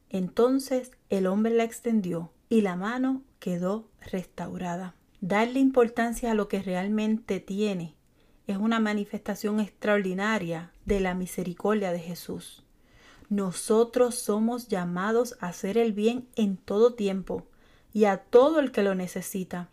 Entonces 0.08 0.92
el 1.11 1.26
hombre 1.26 1.52
la 1.54 1.64
extendió 1.64 2.30
y 2.49 2.61
la 2.61 2.76
mano 2.76 3.25
quedó 3.40 3.90
restaurada. 4.00 4.94
Darle 5.20 5.58
importancia 5.58 6.30
a 6.30 6.35
lo 6.35 6.46
que 6.46 6.62
realmente 6.62 7.40
tiene 7.40 7.96
es 8.47 8.57
una 8.57 8.81
manifestación 8.81 9.61
extraordinaria 9.61 10.73
de 10.85 11.00
la 11.00 11.15
misericordia 11.15 11.93
de 11.93 11.99
Jesús. 11.99 12.62
Nosotros 13.29 14.15
somos 14.15 14.69
llamados 14.69 15.37
a 15.41 15.49
hacer 15.49 15.79
el 15.79 15.93
bien 15.93 16.29
en 16.37 16.57
todo 16.57 16.95
tiempo 16.95 17.47
y 17.93 18.05
a 18.05 18.19
todo 18.19 18.61
el 18.61 18.71
que 18.71 18.83
lo 18.83 18.95
necesita. 18.95 19.69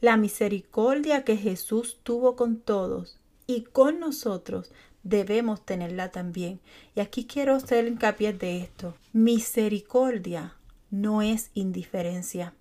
La 0.00 0.16
misericordia 0.16 1.24
que 1.24 1.36
Jesús 1.36 1.98
tuvo 2.02 2.36
con 2.36 2.58
todos 2.58 3.18
y 3.46 3.62
con 3.62 3.98
nosotros 3.98 4.70
debemos 5.02 5.64
tenerla 5.64 6.10
también. 6.10 6.60
Y 6.94 7.00
aquí 7.00 7.26
quiero 7.26 7.56
hacer 7.56 7.86
hincapié 7.88 8.32
de 8.32 8.58
esto. 8.58 8.94
Misericordia 9.12 10.56
no 10.90 11.22
es 11.22 11.50
indiferencia. 11.54 12.54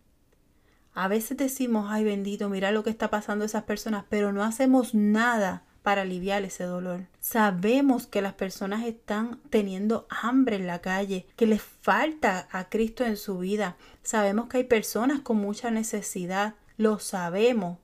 A 1.02 1.08
veces 1.08 1.36
decimos, 1.36 1.88
ay 1.90 2.04
bendito, 2.04 2.48
mira 2.48 2.72
lo 2.72 2.84
que 2.84 2.92
está 2.92 3.10
pasando 3.10 3.42
a 3.42 3.48
esas 3.48 3.64
personas, 3.64 4.06
pero 4.08 4.32
no 4.32 4.44
hacemos 4.44 4.94
nada 4.94 5.64
para 5.82 6.04
aliviar 6.04 6.44
ese 6.44 6.66
dolor. 6.66 7.08
Sabemos 7.20 8.06
que 8.06 8.22
las 8.22 8.34
personas 8.34 8.86
están 8.86 9.40
teniendo 9.50 10.06
hambre 10.12 10.58
en 10.58 10.68
la 10.68 10.78
calle, 10.78 11.26
que 11.36 11.48
les 11.48 11.64
falta 11.64 12.48
a 12.52 12.70
Cristo 12.70 13.04
en 13.04 13.18
su 13.18 13.40
vida. 13.40 13.78
Sabemos 14.04 14.48
que 14.48 14.58
hay 14.58 14.64
personas 14.66 15.22
con 15.22 15.38
mucha 15.38 15.72
necesidad, 15.72 16.54
lo 16.78 17.00
sabemos, 17.00 17.80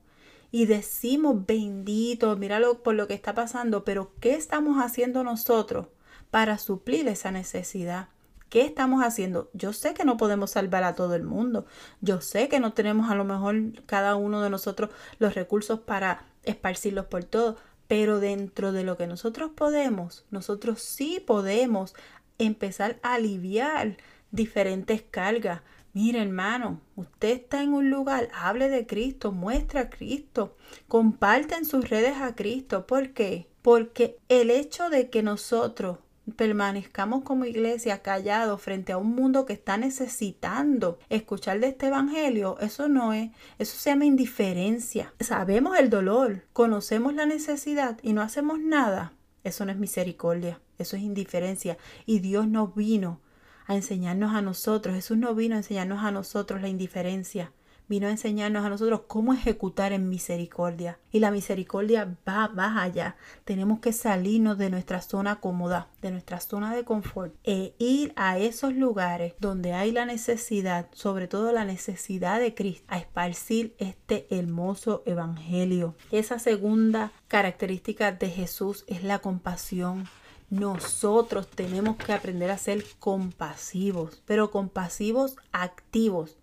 y 0.52 0.66
decimos 0.66 1.44
bendito, 1.44 2.36
míralo 2.36 2.84
por 2.84 2.94
lo 2.94 3.08
que 3.08 3.14
está 3.14 3.34
pasando, 3.34 3.82
pero 3.82 4.12
¿qué 4.20 4.36
estamos 4.36 4.80
haciendo 4.80 5.24
nosotros 5.24 5.88
para 6.30 6.56
suplir 6.56 7.08
esa 7.08 7.32
necesidad? 7.32 8.10
¿Qué 8.48 8.62
estamos 8.62 9.02
haciendo? 9.04 9.50
Yo 9.52 9.74
sé 9.74 9.92
que 9.92 10.04
no 10.04 10.16
podemos 10.16 10.52
salvar 10.52 10.82
a 10.84 10.94
todo 10.94 11.14
el 11.14 11.22
mundo. 11.22 11.66
Yo 12.00 12.22
sé 12.22 12.48
que 12.48 12.60
no 12.60 12.72
tenemos 12.72 13.10
a 13.10 13.14
lo 13.14 13.24
mejor 13.24 13.84
cada 13.84 14.16
uno 14.16 14.40
de 14.42 14.48
nosotros 14.48 14.90
los 15.18 15.34
recursos 15.34 15.80
para 15.80 16.24
esparcirlos 16.44 17.06
por 17.06 17.24
todo, 17.24 17.56
pero 17.88 18.20
dentro 18.20 18.72
de 18.72 18.84
lo 18.84 18.96
que 18.96 19.06
nosotros 19.06 19.50
podemos, 19.54 20.24
nosotros 20.30 20.80
sí 20.80 21.22
podemos 21.26 21.94
empezar 22.38 22.98
a 23.02 23.14
aliviar 23.14 23.98
diferentes 24.30 25.02
cargas. 25.02 25.60
Mire, 25.92 26.22
hermano, 26.22 26.80
usted 26.96 27.30
está 27.30 27.62
en 27.62 27.74
un 27.74 27.90
lugar, 27.90 28.30
hable 28.34 28.68
de 28.70 28.86
Cristo, 28.86 29.32
muestra 29.32 29.82
a 29.82 29.90
Cristo, 29.90 30.56
comparte 30.86 31.54
en 31.54 31.64
sus 31.66 31.88
redes 31.90 32.16
a 32.20 32.34
Cristo. 32.34 32.86
¿Por 32.86 33.10
qué? 33.10 33.48
Porque 33.62 34.18
el 34.28 34.50
hecho 34.50 34.88
de 34.88 35.10
que 35.10 35.22
nosotros 35.22 35.98
permanezcamos 36.36 37.22
como 37.22 37.44
iglesia 37.44 38.02
callados 38.02 38.60
frente 38.60 38.92
a 38.92 38.98
un 38.98 39.14
mundo 39.14 39.46
que 39.46 39.52
está 39.52 39.76
necesitando 39.76 40.98
escuchar 41.08 41.60
de 41.60 41.68
este 41.68 41.86
evangelio, 41.86 42.58
eso 42.60 42.88
no 42.88 43.12
es, 43.12 43.30
eso 43.58 43.76
se 43.78 43.90
llama 43.90 44.04
indiferencia. 44.04 45.12
Sabemos 45.20 45.78
el 45.78 45.90
dolor, 45.90 46.44
conocemos 46.52 47.14
la 47.14 47.26
necesidad 47.26 47.98
y 48.02 48.12
no 48.12 48.22
hacemos 48.22 48.58
nada. 48.60 49.12
Eso 49.44 49.64
no 49.64 49.72
es 49.72 49.78
misericordia, 49.78 50.60
eso 50.78 50.96
es 50.96 51.02
indiferencia. 51.02 51.78
Y 52.06 52.20
Dios 52.20 52.48
nos 52.48 52.74
vino 52.74 53.20
a 53.66 53.76
enseñarnos 53.76 54.34
a 54.34 54.42
nosotros. 54.42 54.94
Jesús 54.94 55.16
no 55.16 55.34
vino 55.34 55.54
a 55.54 55.58
enseñarnos 55.58 56.02
a 56.02 56.10
nosotros 56.10 56.60
la 56.60 56.68
indiferencia. 56.68 57.52
Vino 57.88 58.06
a 58.06 58.10
enseñarnos 58.10 58.64
a 58.64 58.68
nosotros 58.68 59.02
cómo 59.06 59.32
ejecutar 59.32 59.92
en 59.92 60.10
misericordia. 60.10 60.98
Y 61.10 61.20
la 61.20 61.30
misericordia 61.30 62.16
va 62.28 62.48
más 62.48 62.76
allá. 62.76 63.16
Tenemos 63.44 63.80
que 63.80 63.94
salirnos 63.94 64.58
de 64.58 64.68
nuestra 64.68 65.00
zona 65.00 65.40
cómoda, 65.40 65.88
de 66.02 66.10
nuestra 66.10 66.38
zona 66.38 66.74
de 66.74 66.84
confort, 66.84 67.34
e 67.44 67.74
ir 67.78 68.12
a 68.16 68.38
esos 68.38 68.74
lugares 68.74 69.34
donde 69.40 69.72
hay 69.72 69.90
la 69.90 70.04
necesidad, 70.04 70.88
sobre 70.92 71.28
todo 71.28 71.50
la 71.50 71.64
necesidad 71.64 72.40
de 72.40 72.54
Cristo, 72.54 72.84
a 72.88 72.98
esparcir 72.98 73.74
este 73.78 74.26
hermoso 74.30 75.02
evangelio. 75.06 75.94
Esa 76.10 76.38
segunda 76.38 77.10
característica 77.26 78.12
de 78.12 78.28
Jesús 78.28 78.84
es 78.86 79.02
la 79.02 79.20
compasión. 79.20 80.06
Nosotros 80.50 81.46
tenemos 81.48 81.96
que 81.96 82.12
aprender 82.12 82.50
a 82.50 82.58
ser 82.58 82.84
compasivos, 82.98 84.22
pero 84.24 84.50
compasivos 84.50 85.36
activos, 85.52 86.38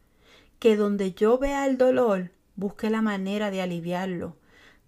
que 0.65 0.75
donde 0.75 1.13
yo 1.13 1.37
vea 1.37 1.67
el 1.67 1.77
dolor, 1.77 2.31
busque 2.55 2.89
la 2.89 3.03
manera 3.03 3.51
de 3.51 3.61
aliviarlo. 3.61 4.35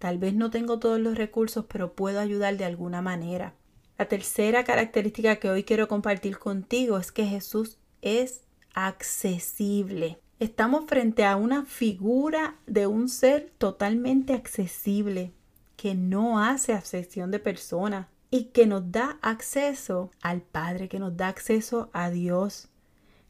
Tal 0.00 0.18
vez 0.18 0.34
no 0.34 0.50
tengo 0.50 0.80
todos 0.80 0.98
los 0.98 1.16
recursos, 1.16 1.66
pero 1.68 1.92
puedo 1.92 2.18
ayudar 2.18 2.56
de 2.56 2.64
alguna 2.64 3.00
manera. 3.00 3.54
La 3.96 4.06
tercera 4.06 4.64
característica 4.64 5.36
que 5.36 5.48
hoy 5.48 5.62
quiero 5.62 5.86
compartir 5.86 6.40
contigo 6.40 6.98
es 6.98 7.12
que 7.12 7.26
Jesús 7.26 7.78
es 8.02 8.40
accesible. 8.74 10.18
Estamos 10.40 10.86
frente 10.88 11.24
a 11.24 11.36
una 11.36 11.64
figura 11.64 12.56
de 12.66 12.88
un 12.88 13.08
ser 13.08 13.52
totalmente 13.58 14.32
accesible, 14.32 15.32
que 15.76 15.94
no 15.94 16.40
hace 16.42 16.72
acepción 16.72 17.30
de 17.30 17.38
personas, 17.38 18.08
y 18.32 18.46
que 18.46 18.66
nos 18.66 18.90
da 18.90 19.20
acceso 19.22 20.10
al 20.22 20.40
Padre, 20.40 20.88
que 20.88 20.98
nos 20.98 21.16
da 21.16 21.28
acceso 21.28 21.88
a 21.92 22.10
Dios. 22.10 22.68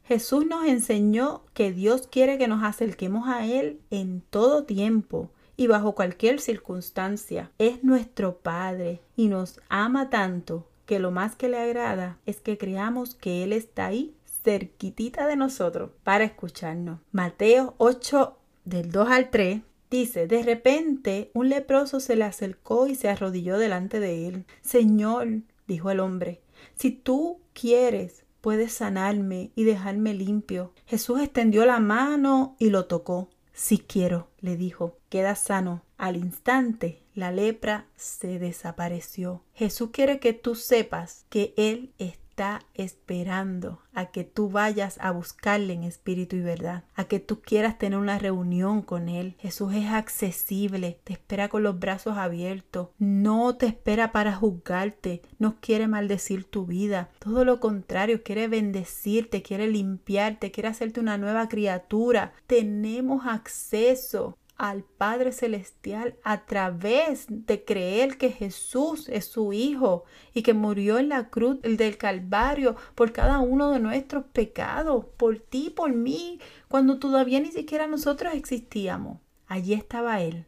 Jesús 0.09 0.47
nos 0.47 0.65
enseñó 0.65 1.43
que 1.53 1.71
Dios 1.71 2.07
quiere 2.07 2.39
que 2.39 2.47
nos 2.47 2.63
acerquemos 2.63 3.27
a 3.27 3.45
Él 3.45 3.79
en 3.91 4.21
todo 4.31 4.63
tiempo 4.63 5.29
y 5.55 5.67
bajo 5.67 5.93
cualquier 5.93 6.41
circunstancia. 6.41 7.51
Es 7.59 7.83
nuestro 7.83 8.39
Padre 8.39 9.01
y 9.15 9.27
nos 9.27 9.59
ama 9.69 10.09
tanto 10.09 10.67
que 10.87 10.97
lo 10.97 11.11
más 11.11 11.35
que 11.35 11.47
le 11.47 11.59
agrada 11.59 12.17
es 12.25 12.41
que 12.41 12.57
creamos 12.57 13.13
que 13.13 13.43
Él 13.43 13.53
está 13.53 13.85
ahí 13.85 14.15
cerquitita 14.43 15.27
de 15.27 15.35
nosotros 15.35 15.91
para 16.03 16.23
escucharnos. 16.23 17.01
Mateo 17.11 17.75
8 17.77 18.35
del 18.65 18.89
2 18.89 19.09
al 19.11 19.29
3 19.29 19.61
Dice, 19.91 20.25
de 20.25 20.41
repente 20.41 21.29
un 21.35 21.49
leproso 21.49 21.99
se 21.99 22.15
le 22.15 22.23
acercó 22.23 22.87
y 22.87 22.95
se 22.95 23.09
arrodilló 23.09 23.59
delante 23.59 23.99
de 23.99 24.27
él. 24.27 24.45
Señor, 24.61 25.27
dijo 25.67 25.91
el 25.91 25.99
hombre, 25.99 26.41
si 26.75 26.89
tú 26.89 27.39
quieres, 27.53 28.23
puedes 28.41 28.73
sanarme 28.73 29.51
y 29.55 29.63
dejarme 29.63 30.13
limpio. 30.13 30.73
Jesús 30.85 31.19
extendió 31.21 31.65
la 31.65 31.79
mano 31.79 32.55
y 32.59 32.69
lo 32.69 32.85
tocó. 32.85 33.29
Si 33.53 33.77
quiero, 33.77 34.29
le 34.39 34.55
dijo, 34.55 34.97
queda 35.09 35.35
sano. 35.35 35.83
Al 35.97 36.15
instante, 36.15 37.03
la 37.13 37.31
lepra 37.31 37.87
se 37.97 38.39
desapareció. 38.39 39.43
Jesús 39.53 39.89
quiere 39.91 40.19
que 40.19 40.33
tú 40.33 40.55
sepas 40.55 41.25
que 41.29 41.53
Él 41.57 41.91
está 41.97 42.28
está 42.39 42.61
esperando 42.73 43.81
a 43.93 44.11
que 44.11 44.23
tú 44.23 44.49
vayas 44.49 44.97
a 45.01 45.11
buscarle 45.11 45.73
en 45.73 45.83
espíritu 45.83 46.37
y 46.37 46.41
verdad, 46.41 46.85
a 46.95 47.03
que 47.03 47.19
tú 47.19 47.41
quieras 47.41 47.77
tener 47.77 47.99
una 47.99 48.17
reunión 48.17 48.81
con 48.81 49.09
Él. 49.09 49.35
Jesús 49.39 49.73
es 49.73 49.87
accesible, 49.87 51.01
te 51.03 51.11
espera 51.11 51.49
con 51.49 51.63
los 51.63 51.77
brazos 51.79 52.17
abiertos, 52.17 52.91
no 52.97 53.57
te 53.57 53.65
espera 53.65 54.13
para 54.13 54.33
juzgarte, 54.33 55.21
no 55.37 55.57
quiere 55.59 55.89
maldecir 55.89 56.45
tu 56.45 56.65
vida, 56.65 57.09
todo 57.19 57.43
lo 57.43 57.59
contrario, 57.59 58.23
quiere 58.23 58.47
bendecirte, 58.47 59.41
quiere 59.41 59.67
limpiarte, 59.67 60.51
quiere 60.51 60.69
hacerte 60.69 61.01
una 61.01 61.17
nueva 61.17 61.49
criatura. 61.49 62.31
Tenemos 62.47 63.25
acceso 63.25 64.37
al 64.59 64.83
Padre 64.83 65.31
Celestial 65.31 66.15
a 66.21 66.45
través 66.45 67.25
de 67.29 67.63
creer 67.63 68.17
que 68.17 68.29
Jesús 68.29 69.07
es 69.07 69.23
su 69.25 69.53
Hijo 69.53 70.03
y 70.33 70.43
que 70.43 70.53
murió 70.53 70.99
en 70.99 71.07
la 71.07 71.29
cruz 71.29 71.61
del 71.61 71.97
Calvario 71.97 72.75
por 72.93 73.13
cada 73.13 73.39
uno 73.39 73.71
de 73.71 73.79
nuestros 73.79 74.25
pecados, 74.25 75.05
por 75.15 75.39
ti, 75.39 75.69
por 75.73 75.93
mí, 75.93 76.41
cuando 76.67 76.99
todavía 76.99 77.39
ni 77.39 77.53
siquiera 77.53 77.87
nosotros 77.87 78.33
existíamos. 78.33 79.19
Allí 79.47 79.73
estaba 79.73 80.19
Él, 80.21 80.45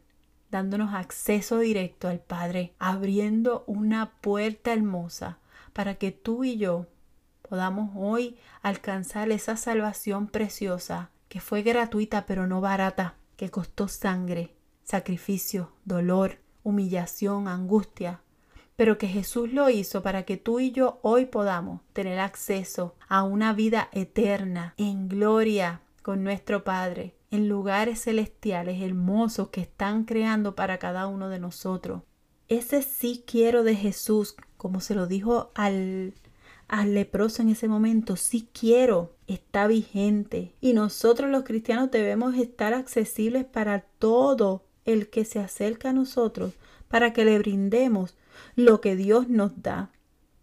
dándonos 0.50 0.92
acceso 0.92 1.58
directo 1.58 2.06
al 2.06 2.20
Padre, 2.20 2.74
abriendo 2.78 3.64
una 3.66 4.12
puerta 4.20 4.74
hermosa 4.74 5.38
para 5.72 5.94
que 5.94 6.12
tú 6.12 6.44
y 6.44 6.58
yo 6.58 6.86
podamos 7.48 7.92
hoy 7.96 8.36
alcanzar 8.60 9.30
esa 9.32 9.56
salvación 9.56 10.26
preciosa 10.26 11.10
que 11.30 11.40
fue 11.40 11.62
gratuita 11.62 12.26
pero 12.26 12.46
no 12.46 12.60
barata 12.60 13.14
que 13.42 13.50
costó 13.50 13.88
sangre, 13.88 14.54
sacrificio, 14.84 15.72
dolor, 15.84 16.38
humillación, 16.62 17.48
angustia, 17.48 18.20
pero 18.76 18.98
que 18.98 19.08
Jesús 19.08 19.52
lo 19.52 19.68
hizo 19.68 20.00
para 20.00 20.22
que 20.22 20.36
tú 20.36 20.60
y 20.60 20.70
yo 20.70 21.00
hoy 21.02 21.26
podamos 21.26 21.80
tener 21.92 22.20
acceso 22.20 22.94
a 23.08 23.24
una 23.24 23.52
vida 23.52 23.88
eterna 23.90 24.74
en 24.76 25.08
gloria 25.08 25.80
con 26.02 26.22
nuestro 26.22 26.62
Padre, 26.62 27.16
en 27.32 27.48
lugares 27.48 28.04
celestiales 28.04 28.80
hermosos 28.80 29.48
que 29.48 29.62
están 29.62 30.04
creando 30.04 30.54
para 30.54 30.78
cada 30.78 31.08
uno 31.08 31.28
de 31.28 31.40
nosotros. 31.40 32.02
Ese 32.46 32.80
sí 32.80 33.24
quiero 33.26 33.64
de 33.64 33.74
Jesús, 33.74 34.36
como 34.56 34.78
se 34.78 34.94
lo 34.94 35.08
dijo 35.08 35.50
al, 35.56 36.14
al 36.72 36.94
leproso 36.94 37.42
en 37.42 37.50
ese 37.50 37.68
momento, 37.68 38.16
sí 38.16 38.48
quiero, 38.58 39.12
está 39.26 39.66
vigente. 39.66 40.54
Y 40.62 40.72
nosotros 40.72 41.28
los 41.30 41.44
cristianos 41.44 41.90
debemos 41.90 42.34
estar 42.34 42.72
accesibles 42.72 43.44
para 43.44 43.80
todo 43.98 44.64
el 44.86 45.10
que 45.10 45.26
se 45.26 45.38
acerca 45.38 45.90
a 45.90 45.92
nosotros, 45.92 46.54
para 46.88 47.12
que 47.12 47.26
le 47.26 47.38
brindemos 47.38 48.16
lo 48.56 48.80
que 48.80 48.96
Dios 48.96 49.28
nos 49.28 49.60
da. 49.60 49.90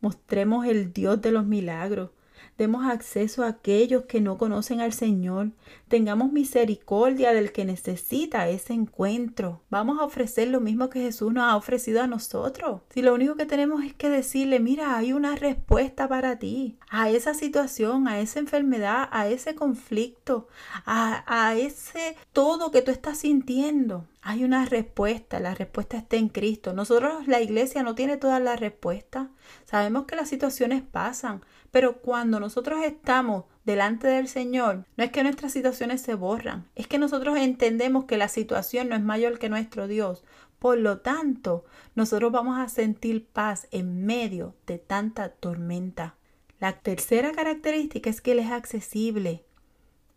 Mostremos 0.01 0.67
el 0.67 0.93
Dios 0.93 1.19
de 1.19 1.31
los 1.31 1.47
milagros, 1.47 2.11
demos 2.59 2.85
acceso 2.85 3.43
a 3.43 3.47
aquellos 3.47 4.03
que 4.03 4.19
no 4.19 4.37
conocen 4.37 4.81
al 4.81 4.91
Señor, 4.91 5.51
tengamos 5.87 6.33
misericordia 6.33 7.31
del 7.31 7.53
que 7.53 7.63
necesita 7.63 8.49
ese 8.49 8.73
encuentro. 8.73 9.61
Vamos 9.69 9.97
a 9.97 10.03
ofrecer 10.03 10.49
lo 10.49 10.59
mismo 10.59 10.89
que 10.89 10.99
Jesús 10.99 11.31
nos 11.31 11.45
ha 11.45 11.55
ofrecido 11.55 12.03
a 12.03 12.07
nosotros. 12.07 12.81
Si 12.93 13.01
lo 13.01 13.13
único 13.13 13.35
que 13.35 13.45
tenemos 13.45 13.85
es 13.85 13.93
que 13.93 14.09
decirle, 14.09 14.59
mira, 14.59 14.97
hay 14.97 15.13
una 15.13 15.37
respuesta 15.37 16.09
para 16.09 16.37
ti, 16.37 16.77
a 16.89 17.09
esa 17.09 17.33
situación, 17.33 18.09
a 18.09 18.19
esa 18.19 18.39
enfermedad, 18.39 19.07
a 19.09 19.29
ese 19.29 19.55
conflicto, 19.55 20.49
a, 20.85 21.55
ese 21.55 22.17
todo 22.33 22.71
que 22.71 22.81
tú 22.81 22.91
estás 22.91 23.19
sintiendo. 23.19 24.05
Hay 24.21 24.43
una 24.43 24.65
respuesta, 24.65 25.39
la 25.39 25.55
respuesta 25.55 25.97
está 25.97 26.17
en 26.17 26.27
Cristo. 26.27 26.73
Nosotros, 26.73 27.25
la 27.25 27.39
iglesia 27.39 27.83
no 27.83 27.95
tiene 27.95 28.17
todas 28.17 28.41
las 28.41 28.59
respuestas. 28.59 29.29
Sabemos 29.63 30.05
que 30.05 30.17
las 30.17 30.27
situaciones 30.27 30.81
pasan, 30.81 31.41
pero 31.71 31.97
cuando 31.97 32.39
nosotros 32.39 32.83
estamos 32.83 33.45
delante 33.65 34.07
del 34.07 34.27
Señor, 34.27 34.85
no 34.97 35.03
es 35.03 35.11
que 35.11 35.23
nuestras 35.23 35.53
situaciones 35.53 36.01
se 36.01 36.15
borran, 36.15 36.67
es 36.75 36.87
que 36.87 36.97
nosotros 36.97 37.37
entendemos 37.37 38.05
que 38.05 38.17
la 38.17 38.27
situación 38.27 38.89
no 38.89 38.95
es 38.95 39.03
mayor 39.03 39.39
que 39.39 39.49
nuestro 39.49 39.87
Dios. 39.87 40.23
Por 40.57 40.77
lo 40.77 40.99
tanto, 40.99 41.63
nosotros 41.95 42.31
vamos 42.31 42.59
a 42.59 42.67
sentir 42.67 43.25
paz 43.27 43.67
en 43.71 44.05
medio 44.05 44.55
de 44.67 44.77
tanta 44.77 45.29
tormenta. 45.29 46.15
La 46.59 46.73
tercera 46.73 47.31
característica 47.31 48.09
es 48.09 48.19
que 48.19 48.33
Él 48.33 48.39
es 48.39 48.51
accesible. 48.51 49.45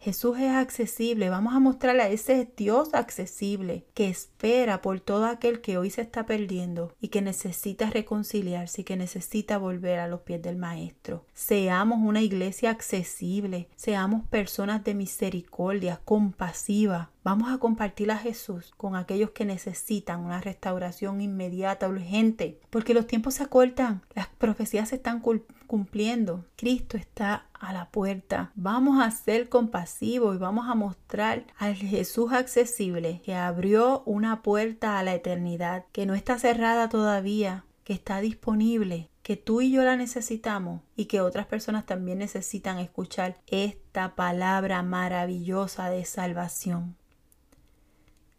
Jesús 0.03 0.37
es 0.41 0.51
accesible. 0.51 1.31
Vamos 1.31 1.55
a 1.55 1.61
mostrarle 1.61 2.03
a 2.03 2.09
ese 2.09 2.51
Dios 2.57 2.93
accesible 2.93 3.87
que 3.95 4.09
espera 4.09 4.83
por 4.83 4.99
todo 4.99 5.27
aquel 5.27 5.61
que 5.61 5.79
hoy 5.79 5.91
se 5.91 6.03
está 6.03 6.27
perdiendo 6.27 6.93
y 7.01 7.07
que 7.07 7.23
necesita 7.23 7.89
reconciliarse 7.89 8.81
y 8.81 8.85
que 8.85 8.97
necesita 8.97 9.59
volver 9.59 10.01
a 10.01 10.09
los 10.09 10.23
pies 10.23 10.43
del 10.43 10.57
Maestro. 10.57 11.25
Seamos 11.35 12.01
una 12.03 12.21
iglesia 12.21 12.71
accesible. 12.71 13.69
Seamos 13.77 14.27
personas 14.27 14.83
de 14.83 14.95
misericordia, 14.95 16.01
compasiva. 16.05 17.12
Vamos 17.25 17.53
a 17.53 17.59
compartir 17.59 18.11
a 18.11 18.19
Jesús 18.19 18.73
con 18.77 18.97
aquellos 18.97 19.31
que 19.31 19.45
necesitan 19.45 20.25
una 20.25 20.41
restauración 20.41 21.21
inmediata, 21.21 21.89
urgente, 21.89 22.59
porque 22.69 22.95
los 22.95 23.07
tiempos 23.07 23.35
se 23.35 23.45
acortan, 23.45 24.03
las 24.15 24.27
profecías 24.27 24.89
se 24.89 24.97
están 24.97 25.23
cumpliendo. 25.69 26.45
Cristo 26.57 26.97
está 26.97 27.47
a 27.53 27.73
la 27.73 27.91
puerta. 27.91 28.51
Vamos 28.57 29.01
a 29.01 29.09
ser 29.13 29.49
compasivos 29.49 30.35
y 30.35 30.39
vamos 30.39 30.69
a 30.69 30.75
mostrar 30.75 31.45
al 31.59 31.77
Jesús 31.77 32.33
accesible 32.33 33.23
que 33.25 33.37
abrió 33.37 34.03
una 34.05 34.43
puerta 34.43 34.99
a 34.99 35.05
la 35.05 35.15
eternidad, 35.15 35.85
que 35.93 36.07
no 36.07 36.15
está 36.15 36.41
cerrada 36.41 36.89
todavía, 36.89 37.65
que 37.85 37.93
está 37.93 38.21
disponible, 38.21 39.11
que 39.23 39.37
tú 39.37 39.61
y 39.61 39.71
yo 39.71 39.85
la 39.85 39.95
necesitamos 39.95 40.81
y 40.97 41.05
que 41.05 41.21
otras 41.21 41.47
personas 41.47 41.87
también 41.87 42.19
necesitan 42.19 42.79
escuchar 42.79 43.37
esta 43.47 44.17
palabra 44.17 44.83
maravillosa 44.83 45.89
de 45.89 46.05
salvación. 46.05 46.97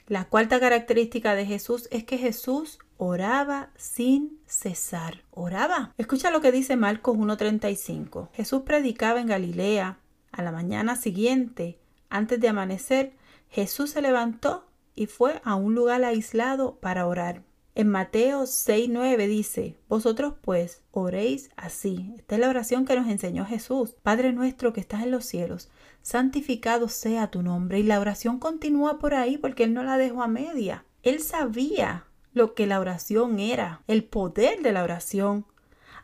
La 0.08 0.26
cuarta 0.26 0.60
característica 0.60 1.34
de 1.34 1.46
Jesús 1.46 1.88
es 1.89 2.04
que 2.04 2.18
Jesús 2.18 2.80
oraba 2.98 3.70
sin 3.78 4.38
cesar. 4.46 5.24
Oraba. 5.32 5.94
Escucha 5.98 6.30
lo 6.30 6.42
que 6.42 6.52
dice 6.52 6.76
Marcos 6.76 7.18
1.35. 7.18 8.30
Jesús 8.34 8.63
predicaba 8.63 9.22
en 9.22 9.28
Galilea. 9.28 10.00
A 10.34 10.42
la 10.42 10.52
mañana 10.52 10.96
siguiente, 10.96 11.80
antes 12.10 12.39
de 12.39 12.50
amanecer, 12.50 13.13
Jesús 13.50 13.92
se 13.92 14.02
levantó 14.02 14.66
y 14.94 15.06
fue 15.06 15.42
a 15.46 15.56
un 15.56 15.74
lugar 15.74 16.04
aislado 16.04 16.76
para 16.82 17.08
orar. 17.08 17.44
En 17.75 17.89
Mateo 17.89 18.43
6:9 18.43 19.27
dice, 19.27 19.77
Vosotros 19.89 20.36
pues 20.41 20.83
oréis 20.91 21.49
así. 21.55 22.13
Esta 22.17 22.36
es 22.36 22.41
la 22.41 22.49
oración 22.49 22.86
que 22.86 22.95
nos 22.95 23.07
enseñó 23.07 23.45
Jesús. 23.45 23.95
Padre 24.03 24.31
nuestro 24.31 24.73
que 24.73 24.79
estás 24.79 25.01
en 25.01 25.09
los 25.09 25.25
cielos, 25.25 25.71
santificado 26.03 26.88
sea 26.88 27.31
tu 27.31 27.41
nombre. 27.41 27.79
Y 27.79 27.83
la 27.83 27.99
oración 27.99 28.38
continúa 28.38 28.99
por 28.99 29.15
ahí 29.15 29.39
porque 29.39 29.63
Él 29.63 29.73
no 29.73 29.83
la 29.83 29.97
dejó 29.97 30.21
a 30.21 30.27
media. 30.27 30.86
Él 31.01 31.19
sabía 31.19 32.05
lo 32.33 32.53
que 32.53 32.67
la 32.67 32.79
oración 32.79 33.39
era, 33.39 33.81
el 33.88 34.03
poder 34.03 34.62
de 34.62 34.71
la 34.71 34.83
oración. 34.83 35.45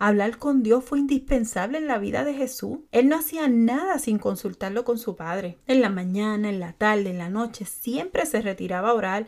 Hablar 0.02 0.38
con 0.38 0.64
Dios 0.64 0.86
fue 0.86 0.98
indispensable 1.00 1.78
en 1.78 1.86
la 1.86 1.98
vida 1.98 2.24
de 2.24 2.34
Jesús. 2.34 2.80
Él 2.94 3.10
no 3.10 3.18
hacía 3.18 3.50
nada 3.50 4.00
sin 4.00 4.18
consultarlo 4.18 4.86
con 4.86 4.98
su 4.98 5.18
Padre. 5.18 5.58
En 5.68 5.82
la 5.82 5.90
mañana, 5.90 6.50
en 6.50 6.62
la 6.62 6.72
tarde, 6.72 7.10
en 7.10 7.18
la 7.18 7.30
noche, 7.30 7.66
siempre 7.66 8.26
se 8.26 8.42
retiraba 8.42 8.92
a 8.92 8.94
orar, 8.94 9.28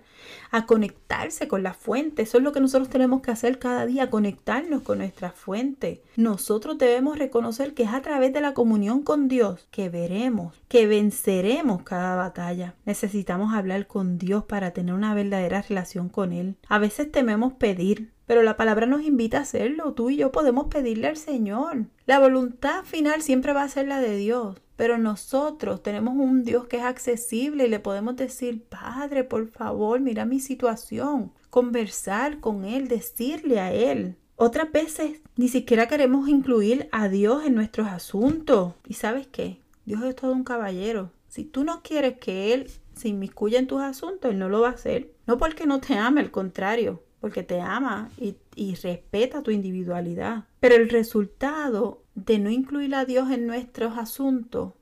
a 0.50 0.66
conectarse 0.66 1.50
con 1.50 1.62
la 1.62 1.74
fuente. 1.74 2.22
Eso 2.22 2.38
es 2.38 2.44
lo 2.46 2.54
que 2.54 2.62
nosotros 2.62 2.90
tenemos 2.90 3.22
que 3.22 3.32
hacer 3.32 3.60
cada 3.60 3.86
día, 3.86 4.10
conectarnos 4.10 4.82
con 4.82 5.00
nuestra 5.00 5.32
fuente. 5.32 6.04
Nosotros 6.16 6.78
debemos 6.78 7.20
reconocer 7.20 7.74
que 7.74 7.84
es 7.84 7.90
a 7.90 8.02
través 8.02 8.32
de 8.32 8.40
la 8.40 8.54
comunión 8.54 9.02
con 9.02 9.28
Dios 9.28 9.68
que 9.72 9.90
veremos, 9.90 10.62
que 10.70 10.88
venceremos 10.88 11.84
cada 11.84 12.16
batalla. 12.16 12.76
Necesitamos 12.86 13.54
hablar 13.54 13.88
con 13.88 14.18
Dios 14.18 14.46
para 14.46 14.72
tener 14.72 14.96
una 14.96 15.14
verdadera 15.14 15.62
relación 15.62 16.08
con 16.08 16.32
Él. 16.32 16.56
A 16.70 16.80
veces 16.80 17.12
tememos 17.12 17.52
pedir, 17.52 18.14
pero 18.32 18.44
la 18.44 18.56
palabra 18.56 18.86
nos 18.86 19.02
invita 19.02 19.39
a 19.39 19.41
hacerlo. 19.41 19.94
Tú 19.94 20.10
y 20.10 20.15
yo 20.15 20.32
podemos 20.32 20.67
pedirle 20.67 21.08
al 21.08 21.17
Señor. 21.17 21.88
La 22.06 22.17
voluntad 22.17 22.86
final 22.86 23.24
siempre 23.24 23.52
va 23.52 23.63
a 23.63 23.67
ser 23.67 23.89
la 23.89 24.00
de 24.00 24.15
Dios. 24.15 24.56
Pero 24.78 24.98
nosotros 24.98 25.84
tenemos 25.84 26.13
un 26.15 26.46
Dios 26.46 26.65
que 26.65 26.78
es 26.78 26.84
accesible 26.84 27.65
y 27.65 27.70
le 27.70 27.82
podemos 27.82 28.15
decir, 28.15 28.63
Padre, 28.63 29.26
por 29.26 29.50
favor, 29.50 30.00
mira 30.00 30.24
mi 30.24 30.39
situación. 30.39 31.34
Conversar 31.50 32.39
con 32.39 32.63
Él, 32.63 32.88
decirle 32.88 33.60
a 33.60 33.74
Él. 33.74 34.15
Otras 34.38 34.72
veces 34.72 35.20
ni 35.36 35.50
siquiera 35.50 35.89
queremos 35.89 36.30
incluir 36.30 36.88
a 36.94 37.10
Dios 37.10 37.44
en 37.44 37.54
nuestros 37.54 37.89
asuntos. 37.89 38.76
¿Y 38.88 38.94
sabes 38.94 39.28
qué? 39.28 39.60
Dios 39.84 40.04
es 40.04 40.15
todo 40.15 40.32
un 40.32 40.46
caballero. 40.46 41.12
Si 41.28 41.44
tú 41.44 41.65
no 41.65 41.82
quieres 41.84 42.17
que 42.17 42.54
Él 42.54 42.72
se 42.96 43.10
inmiscuya 43.10 43.60
en 43.60 43.67
tus 43.67 43.82
asuntos, 43.82 44.32
Él 44.32 44.39
no 44.39 44.48
lo 44.48 44.62
va 44.62 44.70
a 44.70 44.76
hacer. 44.76 45.12
No 45.28 45.38
porque 45.38 45.65
no 45.65 45.82
te 45.82 45.96
ame, 45.96 46.22
al 46.22 46.32
contrario 46.32 47.02
porque 47.22 47.44
te 47.44 47.62
ama 47.62 48.10
y, 48.18 48.36
respeta 48.76 49.44
tu 49.44 49.52
individualidad. 49.52 50.46
Pero 50.60 50.76
el 50.76 50.90
resultado 50.90 52.04
de 52.16 52.40
no 52.40 52.50
incluir 52.50 52.94
a 52.96 53.06
Dios 53.06 53.30
en 53.32 53.48
nuestros 53.48 53.98
asuntos 53.98 54.74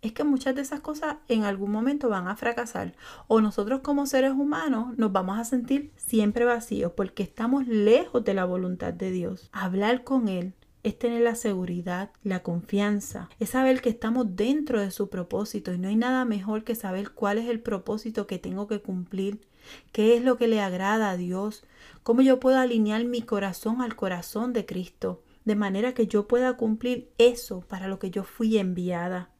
es 0.00 0.12
que 0.12 0.24
muchas 0.24 0.54
de 0.54 0.62
esas 0.62 0.80
cosas 0.80 1.16
en 1.28 1.42
algún 1.42 1.72
momento 1.72 2.08
van 2.08 2.28
a 2.28 2.36
fracasar 2.36 2.94
o 3.26 3.40
nosotros 3.40 3.80
como 3.80 4.06
seres 4.06 4.32
humanos 4.32 4.96
nos 4.96 5.10
vamos 5.10 5.38
a 5.38 5.44
sentir 5.44 5.92
siempre 5.96 6.44
vacíos 6.44 6.92
porque 6.96 7.24
estamos 7.24 7.66
lejos 7.66 8.24
de 8.24 8.34
la 8.34 8.44
voluntad 8.44 8.92
de 8.92 9.10
Dios. 9.10 9.50
Hablar 9.52 10.04
con 10.04 10.28
Él 10.28 10.54
es 10.84 10.96
tener 10.96 11.22
la 11.22 11.34
seguridad, 11.34 12.10
la 12.22 12.44
confianza, 12.44 13.28
es 13.40 13.50
saber 13.50 13.80
que 13.80 13.88
estamos 13.88 14.36
dentro 14.36 14.80
de 14.80 14.92
su 14.92 15.08
propósito 15.08 15.72
y 15.72 15.78
no 15.78 15.88
hay 15.88 15.96
nada 15.96 16.24
mejor 16.24 16.62
que 16.62 16.76
saber 16.76 17.10
cuál 17.10 17.38
es 17.38 17.48
el 17.48 17.58
propósito 17.58 18.28
que 18.28 18.38
tengo 18.38 18.68
que 18.68 18.80
cumplir 18.80 19.40
qué 19.92 20.16
es 20.16 20.22
lo 20.22 20.36
que 20.36 20.48
le 20.48 20.60
agrada 20.60 21.10
a 21.10 21.16
Dios, 21.16 21.64
cómo 22.02 22.22
yo 22.22 22.40
puedo 22.40 22.58
alinear 22.58 23.04
mi 23.04 23.22
corazón 23.22 23.82
al 23.82 23.96
corazón 23.96 24.52
de 24.52 24.66
Cristo, 24.66 25.22
de 25.44 25.56
manera 25.56 25.94
que 25.94 26.06
yo 26.06 26.26
pueda 26.28 26.56
cumplir 26.56 27.10
eso 27.18 27.60
para 27.60 27.88
lo 27.88 27.98
que 27.98 28.10
yo 28.10 28.24
fui 28.24 28.58
enviada. 28.58 29.30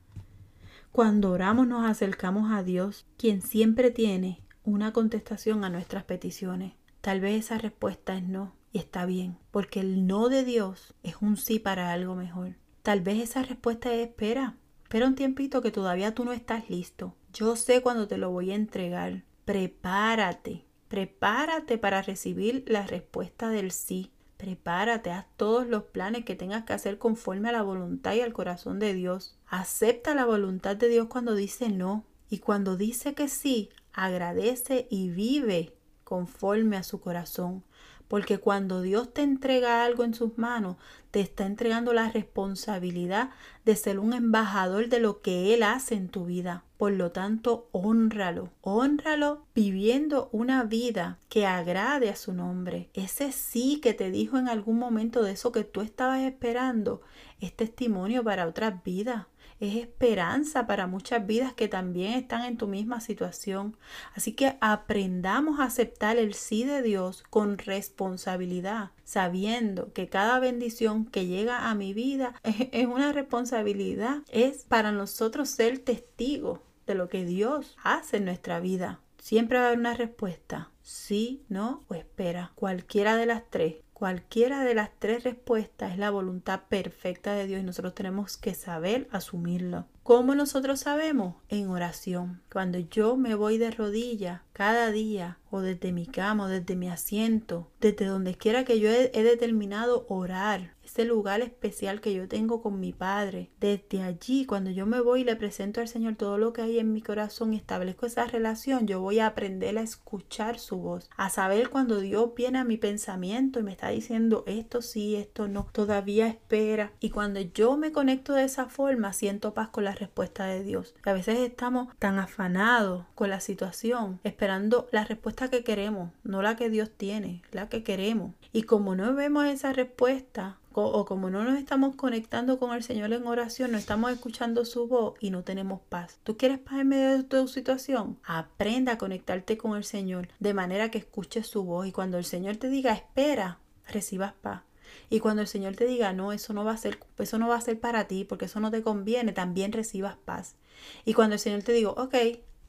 Cuando 0.92 1.30
oramos 1.30 1.66
nos 1.66 1.84
acercamos 1.84 2.50
a 2.50 2.62
Dios, 2.62 3.04
quien 3.18 3.42
siempre 3.42 3.90
tiene 3.90 4.40
una 4.64 4.92
contestación 4.92 5.64
a 5.64 5.68
nuestras 5.68 6.04
peticiones. 6.04 6.72
Tal 7.02 7.20
vez 7.20 7.44
esa 7.44 7.58
respuesta 7.58 8.16
es 8.16 8.24
no, 8.24 8.54
y 8.72 8.78
está 8.78 9.04
bien, 9.04 9.36
porque 9.50 9.80
el 9.80 10.06
no 10.06 10.28
de 10.28 10.42
Dios 10.42 10.94
es 11.02 11.16
un 11.20 11.36
sí 11.36 11.58
para 11.58 11.92
algo 11.92 12.14
mejor. 12.14 12.56
Tal 12.82 13.00
vez 13.00 13.22
esa 13.22 13.42
respuesta 13.42 13.92
es 13.92 14.08
espera, 14.08 14.56
espera 14.82 15.06
un 15.06 15.16
tiempito 15.16 15.60
que 15.60 15.70
todavía 15.70 16.14
tú 16.14 16.24
no 16.24 16.32
estás 16.32 16.70
listo. 16.70 17.14
Yo 17.32 17.56
sé 17.56 17.82
cuándo 17.82 18.08
te 18.08 18.16
lo 18.16 18.30
voy 18.30 18.52
a 18.52 18.54
entregar 18.54 19.25
prepárate, 19.46 20.66
prepárate 20.88 21.78
para 21.78 22.02
recibir 22.02 22.64
la 22.66 22.86
respuesta 22.86 23.48
del 23.48 23.70
sí. 23.70 24.10
Prepárate, 24.36 25.12
haz 25.12 25.24
todos 25.38 25.66
los 25.66 25.84
planes 25.84 26.26
que 26.26 26.34
tengas 26.34 26.64
que 26.64 26.74
hacer 26.74 26.98
conforme 26.98 27.48
a 27.48 27.52
la 27.52 27.62
voluntad 27.62 28.12
y 28.14 28.20
al 28.20 28.34
corazón 28.34 28.78
de 28.78 28.92
Dios. 28.92 29.38
Acepta 29.46 30.14
la 30.14 30.26
voluntad 30.26 30.76
de 30.76 30.88
Dios 30.88 31.06
cuando 31.06 31.34
dice 31.34 31.70
no. 31.70 32.04
Y 32.28 32.40
cuando 32.40 32.76
dice 32.76 33.14
que 33.14 33.28
sí, 33.28 33.70
agradece 33.94 34.88
y 34.90 35.08
vive 35.08 35.72
conforme 36.04 36.76
a 36.76 36.82
su 36.82 37.00
corazón. 37.00 37.64
Porque 38.08 38.38
cuando 38.38 38.82
Dios 38.82 39.14
te 39.14 39.22
entrega 39.22 39.84
algo 39.84 40.04
en 40.04 40.12
sus 40.12 40.36
manos, 40.36 40.76
te 41.12 41.20
está 41.20 41.46
entregando 41.46 41.94
la 41.94 42.10
responsabilidad 42.10 43.30
de 43.64 43.74
ser 43.74 44.00
un 44.00 44.12
embajador 44.12 44.88
de 44.88 45.00
lo 45.00 45.22
que 45.22 45.54
Él 45.54 45.62
hace 45.62 45.94
en 45.94 46.08
tu 46.08 46.26
vida. 46.26 46.65
Por 46.76 46.92
lo 46.92 47.10
tanto, 47.10 47.68
honralo, 47.72 48.50
honralo 48.60 49.46
viviendo 49.54 50.28
una 50.32 50.62
vida 50.64 51.18
que 51.28 51.46
agrade 51.46 52.10
a 52.10 52.16
su 52.16 52.34
nombre. 52.34 52.90
Ese 52.92 53.32
sí 53.32 53.80
que 53.80 53.94
te 53.94 54.10
dijo 54.10 54.36
en 54.36 54.48
algún 54.48 54.78
momento 54.78 55.22
de 55.22 55.32
eso 55.32 55.52
que 55.52 55.64
tú 55.64 55.80
estabas 55.80 56.20
esperando 56.20 57.00
es 57.40 57.54
testimonio 57.54 58.22
para 58.22 58.46
otras 58.46 58.82
vidas 58.84 59.26
es 59.60 59.76
esperanza 59.76 60.66
para 60.66 60.86
muchas 60.86 61.26
vidas 61.26 61.54
que 61.54 61.68
también 61.68 62.12
están 62.12 62.44
en 62.44 62.56
tu 62.56 62.66
misma 62.66 63.00
situación. 63.00 63.76
Así 64.14 64.32
que 64.32 64.56
aprendamos 64.60 65.60
a 65.60 65.64
aceptar 65.64 66.18
el 66.18 66.34
sí 66.34 66.64
de 66.64 66.82
Dios 66.82 67.24
con 67.30 67.58
responsabilidad, 67.58 68.90
sabiendo 69.04 69.92
que 69.92 70.08
cada 70.08 70.38
bendición 70.38 71.06
que 71.06 71.26
llega 71.26 71.70
a 71.70 71.74
mi 71.74 71.94
vida 71.94 72.34
es, 72.42 72.86
una 72.86 73.12
responsabilidad, 73.12 74.18
es 74.30 74.64
para 74.64 74.92
nosotros 74.92 75.48
ser 75.48 75.78
testigos 75.78 76.60
de 76.86 76.94
lo 76.94 77.08
que 77.08 77.24
Dios 77.24 77.76
hace 77.82 78.18
en 78.18 78.24
nuestra 78.24 78.60
vida. 78.60 79.00
Siempre 79.18 79.58
va 79.58 79.64
a 79.64 79.66
haber 79.68 79.80
una 79.80 79.94
respuesta, 79.94 80.70
sí, 80.82 81.42
no 81.48 81.84
o 81.88 81.94
espera, 81.94 82.52
cualquiera 82.54 83.16
de 83.16 83.26
las 83.26 83.42
tres. 83.50 83.76
Cualquiera 83.92 84.62
de 84.62 84.74
las 84.74 84.90
tres 84.98 85.24
respuestas 85.24 85.92
es 85.92 85.98
la 85.98 86.10
voluntad 86.10 86.64
perfecta 86.68 87.32
de 87.32 87.46
Dios 87.46 87.62
y 87.62 87.64
nosotros 87.64 87.94
tenemos 87.94 88.36
que 88.36 88.54
saber 88.54 89.08
asumirlo. 89.10 89.86
¿Cómo 90.02 90.34
nosotros 90.34 90.80
sabemos? 90.80 91.36
En 91.48 91.70
oración. 91.70 92.42
Cuando 92.52 92.78
yo 92.78 93.16
me 93.16 93.34
voy 93.34 93.56
de 93.56 93.70
rodillas 93.70 94.42
cada 94.52 94.90
día 94.90 95.38
o 95.50 95.62
desde 95.62 95.92
mi 95.92 96.06
cama 96.06 96.44
o 96.44 96.48
desde 96.48 96.76
mi 96.76 96.90
asiento, 96.90 97.70
desde 97.80 98.04
donde 98.04 98.34
quiera 98.34 98.66
que 98.66 98.78
yo 98.78 98.90
he, 98.90 99.10
he 99.14 99.22
determinado 99.22 100.04
orar, 100.10 100.74
ese 100.86 101.04
lugar 101.04 101.40
especial 101.40 102.00
que 102.00 102.14
yo 102.14 102.28
tengo 102.28 102.62
con 102.62 102.80
mi 102.80 102.92
Padre. 102.92 103.50
Desde 103.60 104.02
allí, 104.02 104.46
cuando 104.46 104.70
yo 104.70 104.86
me 104.86 105.00
voy 105.00 105.20
y 105.20 105.24
le 105.24 105.36
presento 105.36 105.80
al 105.80 105.88
Señor 105.88 106.14
todo 106.16 106.38
lo 106.38 106.52
que 106.52 106.62
hay 106.62 106.78
en 106.78 106.92
mi 106.92 107.02
corazón 107.02 107.52
y 107.52 107.56
establezco 107.56 108.06
esa 108.06 108.24
relación, 108.24 108.86
yo 108.86 109.00
voy 109.00 109.18
a 109.18 109.26
aprender 109.26 109.76
a 109.78 109.82
escuchar 109.82 110.58
su 110.58 110.78
voz, 110.78 111.10
a 111.16 111.28
saber 111.28 111.70
cuando 111.70 112.00
Dios 112.00 112.32
viene 112.34 112.58
a 112.58 112.64
mi 112.64 112.76
pensamiento 112.76 113.58
y 113.58 113.62
me 113.62 113.72
está 113.72 113.88
diciendo 113.88 114.44
esto 114.46 114.80
sí, 114.80 115.16
esto 115.16 115.48
no, 115.48 115.66
todavía 115.72 116.28
espera. 116.28 116.92
Y 117.00 117.10
cuando 117.10 117.40
yo 117.40 117.76
me 117.76 117.92
conecto 117.92 118.32
de 118.32 118.44
esa 118.44 118.66
forma, 118.66 119.12
siento 119.12 119.54
paz 119.54 119.68
con 119.68 119.84
la 119.84 119.94
respuesta 119.94 120.46
de 120.46 120.62
Dios. 120.62 120.94
A 121.04 121.12
veces 121.12 121.38
estamos 121.40 121.88
tan 121.98 122.18
afanados 122.18 123.04
con 123.14 123.30
la 123.30 123.40
situación, 123.40 124.20
esperando 124.22 124.88
la 124.92 125.04
respuesta 125.04 125.50
que 125.50 125.64
queremos, 125.64 126.12
no 126.22 126.42
la 126.42 126.56
que 126.56 126.70
Dios 126.70 126.90
tiene, 126.96 127.42
la 127.50 127.68
que 127.68 127.82
queremos. 127.82 128.32
Y 128.52 128.62
como 128.62 128.94
no 128.94 129.14
vemos 129.14 129.46
esa 129.46 129.72
respuesta, 129.72 130.58
o 130.84 131.04
como 131.04 131.30
no 131.30 131.44
nos 131.44 131.58
estamos 131.58 131.96
conectando 131.96 132.58
con 132.58 132.74
el 132.74 132.82
Señor 132.82 133.12
en 133.12 133.26
oración, 133.26 133.72
no 133.72 133.78
estamos 133.78 134.12
escuchando 134.12 134.64
su 134.64 134.86
voz 134.88 135.14
y 135.20 135.30
no 135.30 135.42
tenemos 135.42 135.80
paz. 135.88 136.18
¿Tú 136.24 136.36
quieres 136.36 136.58
paz 136.58 136.80
en 136.80 136.88
medio 136.88 137.16
de 137.16 137.24
tu 137.24 137.48
situación? 137.48 138.18
Aprenda 138.24 138.92
a 138.92 138.98
conectarte 138.98 139.56
con 139.56 139.76
el 139.76 139.84
Señor 139.84 140.28
de 140.38 140.54
manera 140.54 140.90
que 140.90 140.98
escuches 140.98 141.46
su 141.46 141.64
voz 141.64 141.86
y 141.86 141.92
cuando 141.92 142.18
el 142.18 142.24
Señor 142.24 142.56
te 142.56 142.68
diga 142.68 142.92
espera, 142.92 143.58
recibas 143.88 144.32
paz. 144.34 144.62
Y 145.10 145.20
cuando 145.20 145.42
el 145.42 145.48
Señor 145.48 145.76
te 145.76 145.86
diga, 145.86 146.12
no, 146.12 146.32
eso 146.32 146.52
no 146.52 146.64
va 146.64 146.72
a 146.72 146.76
ser, 146.76 146.98
eso 147.18 147.38
no 147.38 147.48
va 147.48 147.56
a 147.56 147.60
ser 147.60 147.78
para 147.80 148.06
ti, 148.06 148.24
porque 148.24 148.46
eso 148.46 148.60
no 148.60 148.70
te 148.70 148.82
conviene, 148.82 149.32
también 149.32 149.72
recibas 149.72 150.16
paz. 150.16 150.56
Y 151.04 151.14
cuando 151.14 151.34
el 151.34 151.40
Señor 151.40 151.62
te 151.62 151.72
diga, 151.72 151.90
ok, 151.90 152.14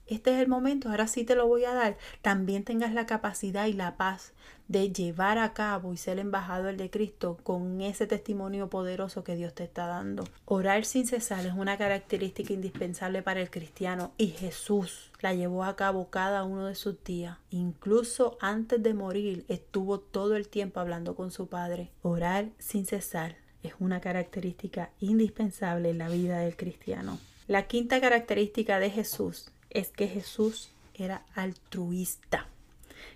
este 0.08 0.34
es 0.34 0.40
el 0.40 0.48
momento, 0.48 0.90
ahora 0.90 1.08
sí 1.08 1.24
te 1.24 1.36
lo 1.36 1.48
voy 1.48 1.66
a 1.66 1.74
dar, 1.74 1.98
también 2.22 2.64
tengas 2.64 2.94
la 2.94 3.06
capacidad 3.06 3.68
y 3.68 3.74
la 3.74 3.98
paz 3.98 4.34
de 4.68 4.92
llevar 4.92 5.38
a 5.38 5.54
cabo 5.54 5.94
y 5.94 5.98
ser 5.98 6.20
embajador 6.20 6.76
de 6.76 6.90
Cristo 6.90 7.38
con 7.44 7.82
ese 7.82 8.08
testimonio 8.08 8.70
poderoso 8.70 9.24
que 9.24 9.36
Dios 9.36 9.54
te 9.54 9.64
está 9.64 9.88
dando. 9.88 10.26
Orar 10.46 10.86
sin 10.86 11.08
cesar 11.08 11.46
es 11.46 11.54
una 11.54 11.78
característica 11.78 12.54
indispensable 12.54 13.22
para 13.22 13.42
el 13.42 13.50
cristiano 13.50 14.12
y 14.18 14.28
Jesús 14.28 15.12
la 15.22 15.34
llevó 15.34 15.64
a 15.64 15.76
cabo 15.76 16.10
cada 16.10 16.44
uno 16.44 16.66
de 16.66 16.76
sus 16.76 17.02
días. 17.04 17.38
Incluso 17.50 18.38
antes 18.42 18.84
de 18.84 18.94
morir 18.94 19.46
estuvo 19.48 20.00
todo 20.00 20.36
el 20.36 20.48
tiempo 20.48 20.80
hablando 20.80 21.16
con 21.16 21.32
su 21.32 21.48
Padre. 21.48 21.92
Orar 22.02 22.50
sin 22.58 22.86
cesar 22.86 23.38
es 23.64 23.74
una 23.80 24.02
característica 24.02 24.92
indispensable 25.00 25.90
en 25.90 25.98
la 25.98 26.10
vida 26.10 26.40
del 26.40 26.56
cristiano. 26.56 27.20
La 27.48 27.68
quinta 27.68 28.02
característica 28.02 28.80
de 28.80 28.90
Jesús 28.90 29.52
es 29.70 29.90
que 29.90 30.08
Jesús 30.08 30.72
era 30.94 31.26
altruista. 31.36 32.48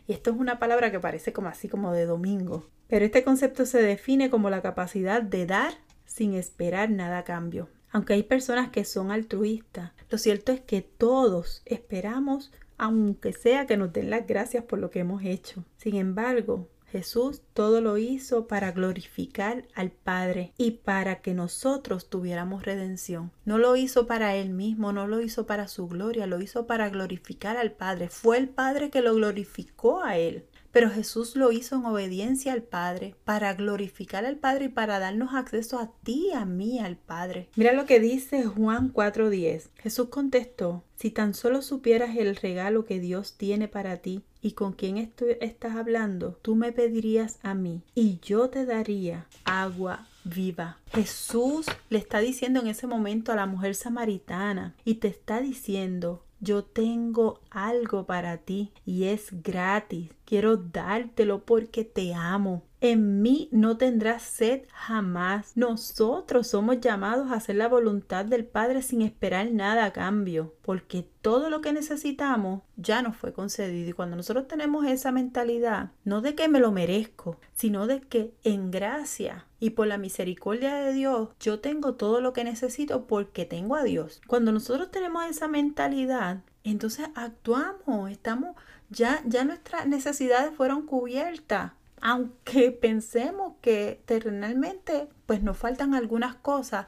Y 0.07 0.13
esto 0.13 0.31
es 0.31 0.37
una 0.37 0.59
palabra 0.59 0.91
que 0.91 0.99
parece 0.99 1.33
como 1.33 1.49
así 1.49 1.67
como 1.67 1.93
de 1.93 2.05
domingo. 2.05 2.67
Pero 2.87 3.05
este 3.05 3.23
concepto 3.23 3.65
se 3.65 3.81
define 3.81 4.29
como 4.29 4.49
la 4.49 4.61
capacidad 4.61 5.21
de 5.21 5.45
dar 5.45 5.73
sin 6.05 6.33
esperar 6.33 6.89
nada 6.89 7.19
a 7.19 7.23
cambio. 7.23 7.69
Aunque 7.91 8.13
hay 8.13 8.23
personas 8.23 8.69
que 8.69 8.85
son 8.85 9.11
altruistas, 9.11 9.91
lo 10.09 10.17
cierto 10.17 10.51
es 10.51 10.61
que 10.61 10.81
todos 10.81 11.61
esperamos, 11.65 12.51
aunque 12.77 13.33
sea 13.33 13.65
que 13.65 13.77
nos 13.77 13.93
den 13.93 14.09
las 14.09 14.27
gracias 14.27 14.63
por 14.63 14.79
lo 14.79 14.89
que 14.89 14.99
hemos 14.99 15.23
hecho. 15.23 15.63
Sin 15.77 15.95
embargo, 15.95 16.67
Jesús 16.91 17.41
todo 17.53 17.79
lo 17.79 17.97
hizo 17.97 18.47
para 18.47 18.73
glorificar 18.73 19.65
al 19.75 19.91
Padre 19.91 20.53
y 20.57 20.71
para 20.71 21.21
que 21.21 21.33
nosotros 21.33 22.09
tuviéramos 22.09 22.63
redención. 22.63 23.31
No 23.45 23.57
lo 23.57 23.77
hizo 23.77 24.07
para 24.07 24.35
Él 24.35 24.49
mismo, 24.49 24.91
no 24.91 25.07
lo 25.07 25.21
hizo 25.21 25.45
para 25.45 25.69
su 25.69 25.87
gloria, 25.87 26.27
lo 26.27 26.41
hizo 26.41 26.67
para 26.67 26.89
glorificar 26.89 27.55
al 27.55 27.71
Padre. 27.71 28.09
Fue 28.09 28.37
el 28.37 28.49
Padre 28.49 28.89
que 28.89 29.01
lo 29.01 29.15
glorificó 29.15 30.03
a 30.03 30.17
Él. 30.17 30.45
Pero 30.71 30.89
Jesús 30.89 31.35
lo 31.35 31.51
hizo 31.51 31.75
en 31.75 31.85
obediencia 31.85 32.53
al 32.53 32.63
Padre, 32.63 33.15
para 33.25 33.53
glorificar 33.53 34.25
al 34.25 34.37
Padre 34.37 34.65
y 34.65 34.69
para 34.69 34.99
darnos 34.99 35.33
acceso 35.33 35.79
a 35.79 35.91
ti 36.03 36.29
y 36.31 36.33
a 36.33 36.45
mí 36.45 36.79
al 36.79 36.97
Padre. 36.97 37.49
Mira 37.55 37.73
lo 37.73 37.85
que 37.85 37.99
dice 37.99 38.45
Juan 38.45 38.93
4:10. 38.93 39.69
Jesús 39.77 40.09
contestó, 40.09 40.83
si 40.95 41.09
tan 41.09 41.33
solo 41.33 41.61
supieras 41.61 42.15
el 42.15 42.35
regalo 42.35 42.85
que 42.85 42.99
Dios 42.99 43.35
tiene 43.37 43.67
para 43.67 43.97
ti 43.97 44.23
y 44.41 44.51
con 44.51 44.73
quién 44.73 44.97
estás 44.97 45.75
hablando, 45.75 46.39
tú 46.41 46.55
me 46.55 46.71
pedirías 46.71 47.39
a 47.43 47.53
mí 47.53 47.81
y 47.95 48.19
yo 48.21 48.49
te 48.49 48.65
daría 48.65 49.25
agua 49.43 50.07
viva. 50.23 50.77
Jesús 50.93 51.65
le 51.89 51.97
está 51.97 52.19
diciendo 52.19 52.59
en 52.59 52.67
ese 52.67 52.87
momento 52.87 53.31
a 53.31 53.35
la 53.35 53.45
mujer 53.45 53.75
samaritana 53.75 54.75
y 54.85 54.95
te 54.95 55.07
está 55.07 55.41
diciendo, 55.41 56.23
yo 56.39 56.63
tengo 56.63 57.39
algo 57.49 58.05
para 58.05 58.37
ti 58.37 58.71
y 58.85 59.05
es 59.05 59.29
gratis. 59.43 60.09
Quiero 60.31 60.55
dártelo 60.55 61.43
porque 61.43 61.83
te 61.83 62.13
amo. 62.13 62.63
En 62.79 63.21
mí 63.21 63.49
no 63.51 63.75
tendrás 63.75 64.23
sed 64.23 64.61
jamás. 64.73 65.51
Nosotros 65.57 66.47
somos 66.47 66.79
llamados 66.79 67.29
a 67.29 67.35
hacer 67.35 67.57
la 67.57 67.67
voluntad 67.67 68.23
del 68.23 68.45
Padre 68.45 68.81
sin 68.81 69.01
esperar 69.01 69.51
nada 69.51 69.83
a 69.83 69.91
cambio, 69.91 70.55
porque 70.61 71.05
todo 71.21 71.49
lo 71.49 71.59
que 71.59 71.73
necesitamos 71.73 72.61
ya 72.77 73.01
nos 73.01 73.17
fue 73.17 73.33
concedido. 73.33 73.89
Y 73.89 73.91
cuando 73.91 74.15
nosotros 74.15 74.47
tenemos 74.47 74.85
esa 74.85 75.11
mentalidad, 75.11 75.91
no 76.05 76.21
de 76.21 76.33
que 76.33 76.47
me 76.47 76.61
lo 76.61 76.71
merezco, 76.71 77.37
sino 77.53 77.85
de 77.85 77.99
que 77.99 78.33
en 78.45 78.71
gracia 78.71 79.47
y 79.59 79.71
por 79.71 79.87
la 79.87 79.97
misericordia 79.97 80.75
de 80.75 80.93
Dios, 80.93 81.27
yo 81.41 81.59
tengo 81.59 81.95
todo 81.95 82.21
lo 82.21 82.31
que 82.31 82.45
necesito 82.45 83.05
porque 83.05 83.43
tengo 83.43 83.75
a 83.75 83.83
Dios. 83.83 84.21
Cuando 84.27 84.53
nosotros 84.53 84.91
tenemos 84.91 85.25
esa 85.25 85.49
mentalidad, 85.49 86.41
entonces 86.63 87.09
actuamos, 87.15 88.11
estamos, 88.11 88.55
ya, 88.91 89.21
nuestras 89.45 89.87
necesidades 89.87 90.53
fueron 90.55 90.85
cubiertas 90.85 91.71
aunque 92.03 92.71
pensemos 92.71 93.53
que 93.61 94.01
terrenalmente 94.05 95.07
pues 95.27 95.43
nos 95.43 95.55
faltan 95.55 95.93
algunas 95.93 96.33
cosas, 96.33 96.87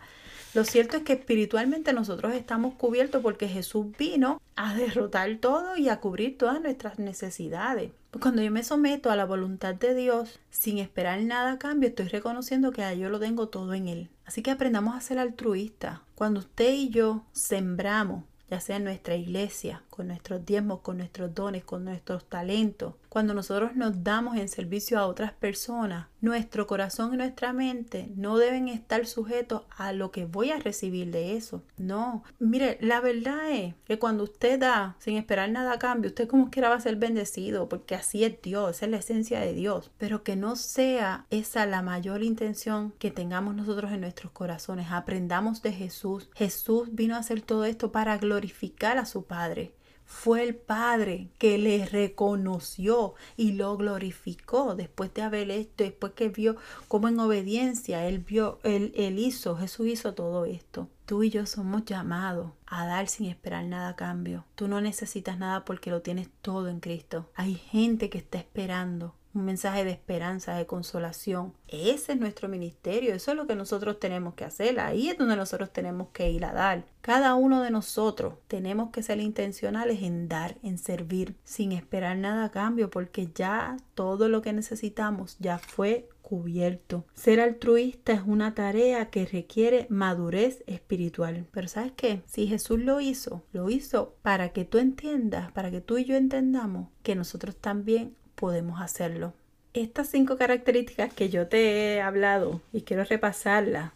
lo 0.56 0.66
cierto 0.66 0.98
es 0.98 1.04
que 1.04 1.13
espiritualmente 1.13 1.94
nosotros 1.94 2.34
estamos 2.34 2.74
cubiertos 2.76 3.22
porque 3.22 3.48
Jesús 3.48 3.88
vino 3.98 4.42
a 4.56 4.76
derrotar 4.76 5.38
todo 5.38 5.78
y 5.78 5.89
a 5.89 6.00
cubrir 6.00 6.38
todas 6.38 6.62
nuestras 6.62 7.00
necesidades. 7.00 7.92
Cuando 8.20 8.42
yo 8.42 8.52
me 8.52 8.63
someto 8.63 9.10
a 9.10 9.16
la 9.16 9.26
voluntad 9.26 9.74
de 9.74 9.96
Dios 9.96 10.39
sin 10.52 10.78
esperar 10.78 11.22
nada 11.22 11.54
a 11.54 11.60
cambio, 11.60 11.89
estoy 11.89 12.08
reconociendo 12.08 12.72
que 12.72 12.98
yo 12.98 13.10
lo 13.10 13.20
tengo 13.20 13.50
todo 13.50 13.74
en 13.74 13.88
Él. 13.88 14.10
Así 14.26 14.44
que 14.44 14.52
aprendamos 14.52 14.96
a 14.96 15.02
ser 15.02 15.18
altruistas. 15.18 16.00
Cuando 16.16 16.39
usted 16.39 16.74
y 16.74 16.89
yo 16.89 17.24
sembramos 17.34 18.24
ya 18.54 18.60
sea 18.60 18.76
en 18.76 18.84
nuestra 18.84 19.16
iglesia, 19.16 19.82
con 19.93 20.08
nuestros 20.08 20.43
diezmos, 20.43 20.79
con 20.79 20.97
nuestros 20.97 21.36
dones, 21.36 21.63
con 21.63 21.86
nuestros 21.86 22.25
talentos, 22.25 22.95
cuando 23.10 23.36
nosotros 23.36 23.75
nos 23.75 24.03
damos 24.03 24.38
en 24.38 24.49
servicio 24.49 24.97
a 24.97 25.06
otras 25.06 25.34
personas, 25.34 26.08
nuestro 26.19 26.65
corazón 26.65 27.13
y 27.13 27.17
nuestra 27.17 27.53
mente 27.53 28.10
no 28.15 28.39
deben 28.39 28.69
estar 28.69 29.06
sujetos 29.06 29.62
a 29.69 29.93
lo 29.93 30.10
que 30.10 30.25
voy 30.25 30.49
a 30.49 30.58
recibir 30.58 31.12
de 31.12 31.36
eso. 31.36 31.62
No, 31.77 32.23
mire, 32.39 32.79
la 32.82 33.01
verdad 33.01 33.51
es 33.51 33.75
que 33.86 33.99
cuando 33.99 34.23
usted 34.23 34.60
da 34.60 34.95
sin 34.97 35.15
esperar 35.15 35.51
nada 35.51 35.73
a 35.73 35.77
cambio, 35.79 36.10
usted 36.10 36.27
como 36.27 36.49
quiera 36.49 36.69
va 36.69 36.75
a 36.75 36.79
ser 36.79 36.95
bendecido, 36.95 37.69
porque 37.69 37.93
así 37.93 38.23
es 38.23 38.41
Dios, 38.41 38.77
esa 38.77 38.86
es 38.86 38.91
la 38.91 38.97
esencia 38.97 39.41
de 39.41 39.53
Dios. 39.53 39.91
Pero 39.99 40.23
que 40.23 40.36
no 40.36 40.56
sea 40.56 41.27
esa 41.29 41.67
la 41.67 41.84
mayor 41.84 42.23
intención 42.23 42.95
que 42.97 43.12
tengamos 43.12 43.53
nosotros 43.53 43.91
en 43.91 44.01
nuestros 44.01 44.32
corazones. 44.32 44.88
Aprendamos 44.89 45.62
de 45.62 45.71
Jesús. 45.71 46.32
Jesús 46.34 46.89
vino 46.91 47.13
a 47.13 47.19
hacer 47.19 47.41
todo 47.41 47.65
esto 47.65 47.91
para 47.91 48.17
glorificar 48.17 48.97
a 48.97 49.06
su 49.06 49.25
Padre 49.25 49.75
Fue 50.13 50.43
el 50.43 50.56
Padre 50.56 51.32
que 51.38 51.58
le 51.58 51.86
reconoció 51.86 53.15
y 53.36 53.54
lo 53.54 53.76
glorificó 53.76 54.73
después 54.73 55.13
de 55.13 55.21
haber 55.21 55.52
hecho, 55.52 55.71
después 55.76 56.13
que 56.13 56.30
vio 56.30 56.56
cómo 56.88 57.10
en 57.10 57.19
obediencia 57.19 58.08
él 58.08 58.19
vio, 58.19 58.60
él, 58.63 58.93
él 58.95 59.19
hizo, 59.19 59.58
Jesús 59.58 59.88
hizo 59.88 60.13
todo 60.13 60.45
esto. 60.45 60.88
Tú 61.06 61.23
y 61.23 61.30
yo 61.30 61.45
somos 61.45 61.84
llamados 61.84 62.52
a 62.67 62.86
dar 62.86 63.10
sin 63.10 63.26
esperar 63.26 63.65
nada 63.65 63.89
a 63.89 63.95
cambio. 63.97 64.45
Tú 64.56 64.69
no 64.69 64.80
necesitas 64.80 65.38
nada 65.39 65.65
porque 65.65 65.89
lo 65.89 66.02
tienes 66.02 66.30
todo 66.41 66.69
en 66.69 66.80
Cristo. 66.80 67.30
Hay 67.36 67.56
gente 67.56 68.10
que 68.10 68.19
está 68.19 68.38
esperando 68.38 69.15
un 69.34 69.46
mensaje 69.46 69.84
de 69.84 69.91
esperanza, 69.91 70.56
de 70.56 70.65
consolación. 70.65 71.54
Ese 71.67 72.13
es 72.13 72.19
nuestro 72.19 72.48
ministerio, 72.48 73.13
eso 73.13 73.32
es 73.32 73.38
lo 73.38 73.48
que 73.48 73.56
nosotros 73.56 74.00
tenemos 74.00 74.36
que 74.36 74.46
hacer, 74.46 74.80
ahí 74.80 75.10
es 75.10 75.17
donde 75.17 75.36
nosotros 75.36 75.72
tenemos 75.72 76.10
que 76.13 76.30
ir 76.30 76.46
a 76.46 76.54
dar. 76.54 76.86
Cada 77.02 77.36
uno 77.36 77.62
de 77.62 77.72
nosotros 77.72 78.36
tenemos 78.48 78.91
que 78.91 79.04
ser 79.04 79.19
intencionales 79.19 80.02
en 80.04 80.30
dar, 80.30 80.58
en 80.63 80.78
servir, 80.78 81.36
sin 81.43 81.72
esperar 81.72 82.17
nada 82.17 82.46
a 82.46 82.52
cambio, 82.52 82.89
porque 82.89 83.30
ya 83.34 83.78
todo 83.96 84.30
lo 84.30 84.41
que 84.41 84.54
necesitamos 84.54 85.38
ya 85.39 85.58
fue 85.58 86.08
cubierto. 86.22 87.06
Ser 87.13 87.39
altruista 87.39 88.13
es 88.13 88.22
una 88.26 88.56
tarea 88.56 89.10
que 89.10 89.26
requiere 89.26 89.86
madurez 89.89 90.63
espiritual. 90.65 91.46
Pero 91.52 91.67
¿sabes 91.67 91.91
qué? 91.96 92.24
Si 92.26 92.48
Jesús 92.48 92.80
lo 92.80 93.02
hizo, 93.02 93.43
lo 93.52 93.69
hizo 93.69 94.15
para 94.24 94.50
que 94.50 94.65
tú 94.65 94.80
entiendas, 94.80 95.52
para 95.52 95.69
que 95.69 95.82
tú 95.82 95.98
y 95.98 96.06
yo 96.06 96.15
entendamos 96.15 96.88
que 97.04 97.15
nosotros 97.15 97.58
también 97.58 98.15
podemos 98.36 98.82
hacerlo. 98.82 99.34
Estas 99.74 100.10
cinco 100.10 100.38
características 100.38 101.13
que 101.13 101.30
yo 101.30 101.48
te 101.48 101.96
he 101.96 102.02
hablado 102.02 102.62
y 102.72 102.82
quiero 102.82 103.04
repasarlas, 103.04 103.91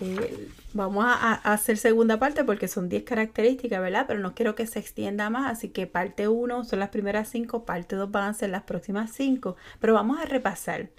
eh, 0.00 0.48
vamos 0.72 1.04
a, 1.06 1.34
hacer 1.34 1.76
segunda 1.76 2.18
parte 2.18 2.44
porque 2.44 2.68
son 2.68 2.88
10 2.88 3.02
características, 3.02 3.80
¿verdad? 3.80 4.04
Pero 4.06 4.20
no 4.20 4.34
quiero 4.34 4.54
que 4.54 4.66
se 4.66 4.78
extienda 4.78 5.28
más, 5.28 5.50
así 5.50 5.70
que 5.70 5.86
parte 5.86 6.28
1 6.28 6.64
son 6.64 6.78
las 6.78 6.90
primeras 6.90 7.28
5, 7.28 7.64
parte 7.64 7.96
2 7.96 8.10
van 8.10 8.30
a 8.30 8.34
ser 8.34 8.50
las 8.50 8.62
próximas 8.62 9.10
5, 9.12 9.56
pero 9.80 9.94
vamos 9.94 10.20
a 10.20 10.24
repasar. 10.24 10.90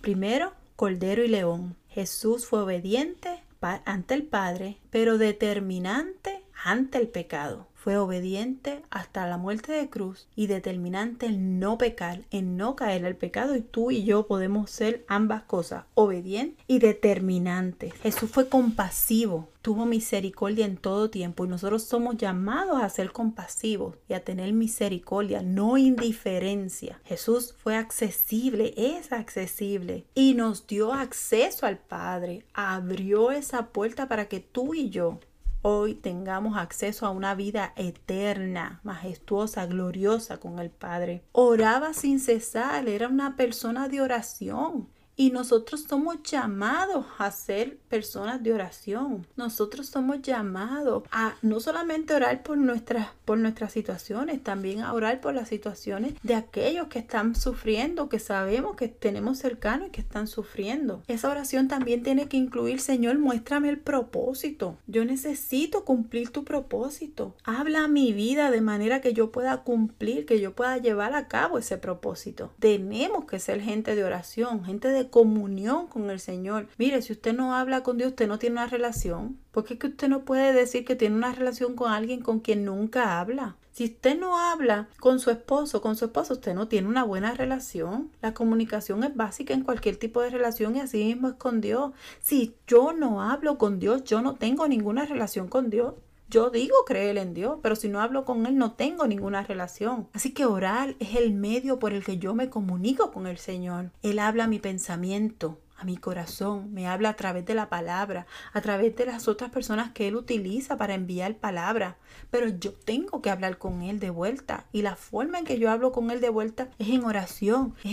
Primero, 0.00 0.52
Cordero 0.76 1.22
y 1.22 1.28
León. 1.28 1.76
Jesús 1.88 2.46
fue 2.46 2.62
obediente 2.62 3.42
ante 3.84 4.14
el 4.14 4.24
Padre, 4.24 4.78
pero 4.90 5.18
determinante 5.18 6.42
ante 6.64 6.98
el 6.98 7.08
pecado 7.08 7.68
fue 7.82 7.96
obediente 7.96 8.80
hasta 8.90 9.26
la 9.26 9.38
muerte 9.38 9.72
de 9.72 9.90
cruz 9.90 10.28
y 10.36 10.46
determinante 10.46 11.26
en 11.26 11.58
no 11.58 11.78
pecar, 11.78 12.20
en 12.30 12.56
no 12.56 12.76
caer 12.76 13.04
al 13.04 13.16
pecado 13.16 13.56
y 13.56 13.60
tú 13.60 13.90
y 13.90 14.04
yo 14.04 14.28
podemos 14.28 14.70
ser 14.70 15.04
ambas 15.08 15.42
cosas, 15.42 15.84
obediente 15.94 16.62
y 16.68 16.78
determinante. 16.78 17.90
Jesús 17.90 18.30
fue 18.30 18.48
compasivo, 18.48 19.48
tuvo 19.62 19.84
misericordia 19.84 20.64
en 20.64 20.76
todo 20.76 21.10
tiempo 21.10 21.44
y 21.44 21.48
nosotros 21.48 21.82
somos 21.82 22.16
llamados 22.16 22.80
a 22.80 22.88
ser 22.88 23.10
compasivos 23.10 23.96
y 24.08 24.14
a 24.14 24.22
tener 24.22 24.52
misericordia, 24.52 25.42
no 25.42 25.76
indiferencia. 25.76 27.00
Jesús 27.04 27.52
fue 27.58 27.76
accesible, 27.76 28.74
es 28.76 29.10
accesible 29.10 30.04
y 30.14 30.34
nos 30.34 30.68
dio 30.68 30.92
acceso 30.92 31.66
al 31.66 31.78
Padre, 31.78 32.44
abrió 32.54 33.32
esa 33.32 33.70
puerta 33.70 34.06
para 34.06 34.28
que 34.28 34.38
tú 34.38 34.72
y 34.72 34.90
yo 34.90 35.18
hoy 35.62 35.94
tengamos 35.94 36.58
acceso 36.58 37.06
a 37.06 37.10
una 37.10 37.34
vida 37.34 37.72
eterna, 37.76 38.80
majestuosa, 38.82 39.66
gloriosa 39.66 40.38
con 40.38 40.58
el 40.58 40.70
Padre. 40.70 41.24
Oraba 41.32 41.94
sin 41.94 42.20
cesar, 42.20 42.88
era 42.88 43.08
una 43.08 43.36
persona 43.36 43.88
de 43.88 44.00
oración. 44.00 44.88
Y 45.22 45.30
nosotros 45.30 45.84
somos 45.88 46.20
llamados 46.24 47.06
a 47.16 47.30
ser 47.30 47.76
personas 47.88 48.42
de 48.42 48.52
oración. 48.52 49.24
Nosotros 49.36 49.86
somos 49.86 50.20
llamados 50.20 51.04
a 51.12 51.36
no 51.42 51.60
solamente 51.60 52.12
orar 52.12 52.42
por 52.42 52.58
nuestras, 52.58 53.10
por 53.24 53.38
nuestras 53.38 53.72
situaciones, 53.72 54.42
también 54.42 54.80
a 54.80 54.92
orar 54.92 55.20
por 55.20 55.32
las 55.32 55.48
situaciones 55.48 56.14
de 56.24 56.34
aquellos 56.34 56.88
que 56.88 56.98
están 56.98 57.36
sufriendo, 57.36 58.08
que 58.08 58.18
sabemos 58.18 58.74
que 58.74 58.88
tenemos 58.88 59.38
cercanos 59.38 59.86
y 59.86 59.90
que 59.92 60.00
están 60.00 60.26
sufriendo. 60.26 61.04
Esa 61.06 61.30
oración 61.30 61.68
también 61.68 62.02
tiene 62.02 62.26
que 62.26 62.36
incluir, 62.36 62.80
Señor, 62.80 63.16
muéstrame 63.20 63.68
el 63.68 63.78
propósito. 63.78 64.76
Yo 64.88 65.04
necesito 65.04 65.84
cumplir 65.84 66.30
tu 66.30 66.42
propósito. 66.44 67.36
Habla 67.44 67.86
mi 67.86 68.12
vida 68.12 68.50
de 68.50 68.60
manera 68.60 69.00
que 69.00 69.12
yo 69.12 69.30
pueda 69.30 69.58
cumplir, 69.58 70.26
que 70.26 70.40
yo 70.40 70.56
pueda 70.56 70.78
llevar 70.78 71.14
a 71.14 71.28
cabo 71.28 71.58
ese 71.58 71.78
propósito. 71.78 72.50
Tenemos 72.58 73.26
que 73.26 73.38
ser 73.38 73.60
gente 73.60 73.94
de 73.94 74.02
oración, 74.02 74.64
gente 74.64 74.88
de 74.88 75.11
comunión 75.12 75.86
con 75.86 76.10
el 76.10 76.18
Señor. 76.18 76.66
Mire, 76.78 77.02
si 77.02 77.12
usted 77.12 77.34
no 77.34 77.54
habla 77.54 77.84
con 77.84 77.98
Dios, 77.98 78.10
usted 78.10 78.26
no 78.26 78.40
tiene 78.40 78.54
una 78.54 78.66
relación. 78.66 79.38
Porque 79.52 79.74
es 79.74 79.80
que 79.80 79.88
usted 79.88 80.08
no 80.08 80.24
puede 80.24 80.52
decir 80.52 80.84
que 80.84 80.96
tiene 80.96 81.14
una 81.14 81.32
relación 81.32 81.76
con 81.76 81.92
alguien 81.92 82.22
con 82.22 82.40
quien 82.40 82.64
nunca 82.64 83.20
habla. 83.20 83.56
Si 83.72 83.84
usted 83.84 84.18
no 84.18 84.38
habla 84.38 84.88
con 85.00 85.20
su 85.20 85.30
esposo, 85.30 85.80
con 85.80 85.96
su 85.96 86.06
esposo, 86.06 86.34
usted 86.34 86.54
no 86.54 86.68
tiene 86.68 86.88
una 86.88 87.04
buena 87.04 87.32
relación. 87.32 88.10
La 88.20 88.34
comunicación 88.34 89.04
es 89.04 89.14
básica 89.14 89.54
en 89.54 89.62
cualquier 89.62 89.96
tipo 89.96 90.20
de 90.20 90.30
relación 90.30 90.76
y 90.76 90.80
así 90.80 91.04
mismo 91.04 91.28
es 91.28 91.34
con 91.34 91.60
Dios. 91.60 91.92
Si 92.20 92.56
yo 92.66 92.92
no 92.92 93.22
hablo 93.22 93.58
con 93.58 93.78
Dios, 93.78 94.04
yo 94.04 94.20
no 94.22 94.34
tengo 94.34 94.66
ninguna 94.66 95.06
relación 95.06 95.48
con 95.48 95.70
Dios. 95.70 95.94
Yo 96.32 96.48
digo 96.48 96.74
creer 96.86 97.18
en 97.18 97.34
Dios, 97.34 97.58
pero 97.62 97.76
si 97.76 97.90
no 97.90 98.00
hablo 98.00 98.24
con 98.24 98.46
Él 98.46 98.56
no 98.56 98.72
tengo 98.72 99.06
ninguna 99.06 99.42
relación. 99.42 100.08
Así 100.14 100.32
que 100.32 100.46
orar 100.46 100.96
es 100.98 101.14
el 101.14 101.34
medio 101.34 101.78
por 101.78 101.92
el 101.92 102.02
que 102.02 102.16
yo 102.16 102.34
me 102.34 102.48
comunico 102.48 103.12
con 103.12 103.26
el 103.26 103.36
Señor. 103.36 103.90
Él 104.00 104.18
habla 104.18 104.46
mi 104.46 104.58
pensamiento, 104.58 105.58
a 105.76 105.84
mi 105.84 105.98
corazón, 105.98 106.72
me 106.72 106.88
habla 106.88 107.10
a 107.10 107.16
través 107.16 107.44
de 107.44 107.54
la 107.54 107.68
palabra, 107.68 108.26
a 108.54 108.62
través 108.62 108.96
de 108.96 109.04
las 109.04 109.28
otras 109.28 109.50
personas 109.50 109.90
que 109.90 110.08
Él 110.08 110.16
utiliza 110.16 110.78
para 110.78 110.94
enviar 110.94 111.36
palabra. 111.36 111.98
Pero 112.30 112.48
yo 112.48 112.72
tengo 112.72 113.20
que 113.20 113.28
hablar 113.28 113.58
con 113.58 113.82
Él 113.82 114.00
de 114.00 114.08
vuelta. 114.08 114.64
Y 114.72 114.80
la 114.80 114.96
forma 114.96 115.38
en 115.38 115.44
que 115.44 115.58
yo 115.58 115.70
hablo 115.70 115.92
con 115.92 116.10
Él 116.10 116.22
de 116.22 116.30
vuelta 116.30 116.70
es 116.78 116.88
en 116.88 117.04
oración, 117.04 117.74
es 117.84 117.92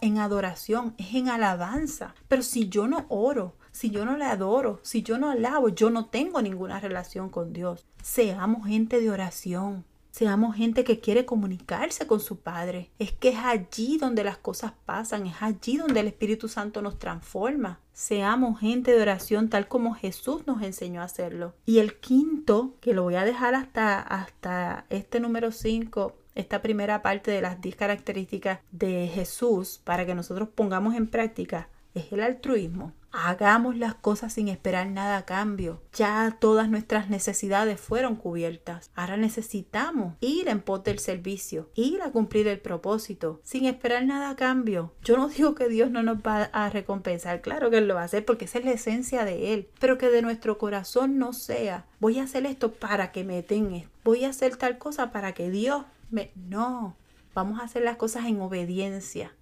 en 0.00 0.18
adoración, 0.18 0.94
es 0.96 1.12
en 1.12 1.28
alabanza. 1.28 2.14
Pero 2.28 2.42
si 2.42 2.68
yo 2.68 2.86
no 2.86 3.06
oro, 3.08 3.56
si 3.72 3.90
yo 3.90 4.04
no 4.04 4.16
le 4.16 4.24
adoro, 4.24 4.80
si 4.82 5.02
yo 5.02 5.18
no 5.18 5.30
alabo, 5.30 5.68
yo 5.68 5.90
no 5.90 6.06
tengo 6.06 6.42
ninguna 6.42 6.80
relación 6.80 7.28
con 7.30 7.52
Dios. 7.52 7.86
Seamos 8.02 8.66
gente 8.66 9.00
de 9.00 9.10
oración. 9.10 9.84
Seamos 10.10 10.56
gente 10.56 10.82
que 10.82 10.98
quiere 10.98 11.24
comunicarse 11.24 12.06
con 12.06 12.18
su 12.20 12.40
Padre. 12.40 12.90
Es 12.98 13.12
que 13.12 13.28
es 13.28 13.38
allí 13.38 13.96
donde 13.96 14.24
las 14.24 14.38
cosas 14.38 14.72
pasan, 14.84 15.26
es 15.26 15.36
allí 15.40 15.76
donde 15.76 16.00
el 16.00 16.08
Espíritu 16.08 16.48
Santo 16.48 16.82
nos 16.82 16.98
transforma. 16.98 17.78
Seamos 17.92 18.58
gente 18.58 18.92
de 18.92 19.02
oración 19.02 19.48
tal 19.48 19.68
como 19.68 19.94
Jesús 19.94 20.46
nos 20.46 20.62
enseñó 20.62 21.00
a 21.00 21.04
hacerlo. 21.04 21.54
Y 21.64 21.78
el 21.78 22.00
quinto, 22.00 22.74
que 22.80 22.92
lo 22.92 23.04
voy 23.04 23.14
a 23.14 23.24
dejar 23.24 23.54
hasta, 23.54 24.00
hasta 24.00 24.84
este 24.90 25.20
número 25.20 25.52
5, 25.52 26.16
esta 26.34 26.60
primera 26.60 27.02
parte 27.02 27.30
de 27.30 27.42
las 27.42 27.60
10 27.60 27.76
características 27.76 28.60
de 28.72 29.08
Jesús 29.08 29.80
para 29.84 30.06
que 30.06 30.14
nosotros 30.14 30.48
pongamos 30.48 30.96
en 30.96 31.06
práctica, 31.06 31.68
es 31.94 32.12
el 32.12 32.20
altruismo. 32.20 32.92
Hagamos 33.12 33.76
las 33.76 33.94
cosas 33.94 34.32
sin 34.32 34.48
esperar 34.48 34.86
nada 34.86 35.18
a 35.18 35.24
cambio. 35.24 35.82
Ya 35.92 36.36
todas 36.40 36.68
nuestras 36.68 37.10
necesidades 37.10 37.80
fueron 37.80 38.14
cubiertas. 38.14 38.90
Ahora 38.94 39.16
necesitamos 39.16 40.14
ir 40.20 40.48
en 40.48 40.60
pos 40.60 40.84
del 40.84 41.00
servicio, 41.00 41.70
ir 41.74 42.02
a 42.02 42.12
cumplir 42.12 42.46
el 42.46 42.60
propósito, 42.60 43.40
sin 43.42 43.66
esperar 43.66 44.04
nada 44.04 44.30
a 44.30 44.36
cambio. 44.36 44.94
Yo 45.02 45.16
no 45.16 45.28
digo 45.28 45.54
que 45.54 45.68
Dios 45.68 45.90
no 45.90 46.02
nos 46.02 46.18
va 46.18 46.44
a 46.44 46.70
recompensar, 46.70 47.40
claro 47.40 47.70
que 47.70 47.80
lo 47.80 47.94
va 47.94 48.02
a 48.02 48.04
hacer 48.04 48.24
porque 48.24 48.44
esa 48.44 48.58
es 48.58 48.64
la 48.64 48.72
esencia 48.72 49.24
de 49.24 49.54
Él, 49.54 49.68
pero 49.80 49.98
que 49.98 50.08
de 50.08 50.22
nuestro 50.22 50.58
corazón 50.58 51.18
no 51.18 51.32
sea, 51.32 51.86
voy 51.98 52.18
a 52.18 52.24
hacer 52.24 52.46
esto 52.46 52.72
para 52.72 53.10
que 53.10 53.24
me 53.24 53.42
tenga, 53.42 53.88
voy 54.04 54.24
a 54.24 54.30
hacer 54.30 54.56
tal 54.56 54.78
cosa 54.78 55.10
para 55.10 55.32
que 55.32 55.50
Dios 55.50 55.84
me... 56.10 56.30
No, 56.36 56.96
vamos 57.34 57.60
a 57.60 57.64
hacer 57.64 57.82
las 57.82 57.96
cosas 57.96 58.26
en 58.26 58.40
obediencia 58.40 59.32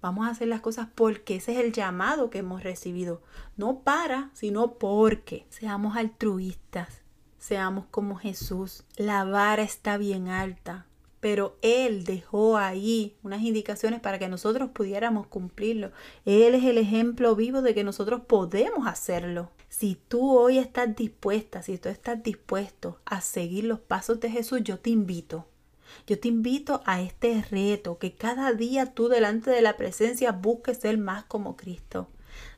Vamos 0.00 0.26
a 0.26 0.30
hacer 0.30 0.48
las 0.48 0.60
cosas 0.60 0.88
porque 0.94 1.36
ese 1.36 1.52
es 1.52 1.58
el 1.58 1.72
llamado 1.72 2.30
que 2.30 2.38
hemos 2.38 2.62
recibido. 2.62 3.20
No 3.56 3.80
para, 3.80 4.30
sino 4.32 4.74
porque. 4.74 5.46
Seamos 5.48 5.96
altruistas. 5.96 7.02
Seamos 7.38 7.86
como 7.90 8.16
Jesús. 8.16 8.84
La 8.96 9.24
vara 9.24 9.62
está 9.62 9.96
bien 9.96 10.28
alta. 10.28 10.86
Pero 11.20 11.56
Él 11.62 12.04
dejó 12.04 12.58
ahí 12.58 13.16
unas 13.24 13.42
indicaciones 13.42 14.00
para 14.00 14.20
que 14.20 14.28
nosotros 14.28 14.70
pudiéramos 14.70 15.26
cumplirlo. 15.26 15.90
Él 16.24 16.54
es 16.54 16.64
el 16.64 16.78
ejemplo 16.78 17.34
vivo 17.34 17.60
de 17.60 17.74
que 17.74 17.82
nosotros 17.82 18.20
podemos 18.20 18.86
hacerlo. 18.86 19.50
Si 19.68 19.96
tú 20.06 20.38
hoy 20.38 20.58
estás 20.58 20.94
dispuesta, 20.94 21.62
si 21.62 21.76
tú 21.76 21.88
estás 21.88 22.22
dispuesto 22.22 23.00
a 23.04 23.20
seguir 23.20 23.64
los 23.64 23.80
pasos 23.80 24.20
de 24.20 24.30
Jesús, 24.30 24.62
yo 24.62 24.78
te 24.78 24.90
invito 24.90 25.46
yo 26.06 26.18
te 26.18 26.28
invito 26.28 26.82
a 26.86 27.00
este 27.00 27.44
reto, 27.50 27.98
que 27.98 28.14
cada 28.14 28.52
día 28.52 28.94
tú 28.94 29.08
delante 29.08 29.50
de 29.50 29.62
la 29.62 29.76
presencia 29.76 30.32
busques 30.32 30.78
ser 30.78 30.98
más 30.98 31.24
como 31.24 31.56
Cristo. 31.56 32.08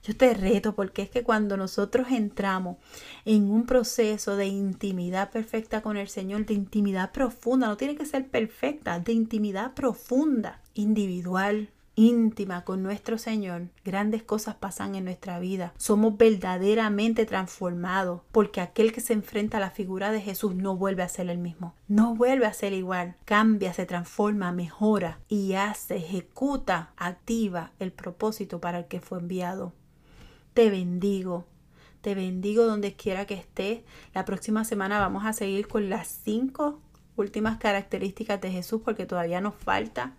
Yo 0.02 0.16
te 0.16 0.34
reto 0.34 0.74
porque 0.74 1.02
es 1.02 1.10
que 1.10 1.22
cuando 1.22 1.56
nosotros 1.56 2.08
entramos 2.10 2.76
en 3.24 3.50
un 3.50 3.66
proceso 3.66 4.36
de 4.36 4.46
intimidad 4.46 5.30
perfecta 5.30 5.82
con 5.82 5.96
el 5.96 6.08
Señor, 6.08 6.46
de 6.46 6.54
intimidad 6.54 7.12
profunda, 7.12 7.68
no 7.68 7.76
tiene 7.76 7.96
que 7.96 8.06
ser 8.06 8.28
perfecta, 8.28 8.98
de 8.98 9.12
intimidad 9.12 9.74
profunda, 9.74 10.60
individual, 10.74 11.70
íntima 11.94 12.64
con 12.64 12.82
nuestro 12.82 13.18
Señor, 13.18 13.68
grandes 13.84 14.22
cosas 14.22 14.54
pasan 14.54 14.94
en 14.94 15.04
nuestra 15.04 15.38
vida. 15.38 15.74
Somos 15.76 16.16
verdaderamente 16.16 17.26
transformados 17.26 18.22
porque 18.32 18.60
aquel 18.60 18.92
que 18.92 19.00
se 19.00 19.12
enfrenta 19.12 19.58
a 19.58 19.60
la 19.60 19.70
figura 19.70 20.10
de 20.10 20.20
Jesús 20.20 20.54
no 20.54 20.76
vuelve 20.76 21.02
a 21.02 21.08
ser 21.08 21.28
el 21.28 21.38
mismo. 21.38 21.74
No 21.88 22.14
vuelve 22.14 22.46
a 22.46 22.52
ser 22.52 22.72
igual. 22.72 23.16
Cambia, 23.24 23.72
se 23.72 23.86
transforma, 23.86 24.52
mejora 24.52 25.20
y 25.28 25.54
hace, 25.54 25.96
ejecuta, 25.96 26.92
activa 26.96 27.72
el 27.78 27.92
propósito 27.92 28.60
para 28.60 28.78
el 28.78 28.84
que 28.86 29.00
fue 29.00 29.18
enviado. 29.18 29.72
Te 30.54 30.70
bendigo. 30.70 31.46
Te 32.00 32.14
bendigo 32.14 32.64
donde 32.64 32.94
quiera 32.94 33.26
que 33.26 33.34
estés. 33.34 33.82
La 34.14 34.24
próxima 34.24 34.64
semana 34.64 34.98
vamos 34.98 35.26
a 35.26 35.32
seguir 35.32 35.68
con 35.68 35.90
las 35.90 36.08
cinco 36.08 36.80
últimas 37.16 37.58
características 37.58 38.40
de 38.40 38.50
Jesús 38.50 38.80
porque 38.84 39.04
todavía 39.04 39.40
nos 39.40 39.54
falta 39.54 40.14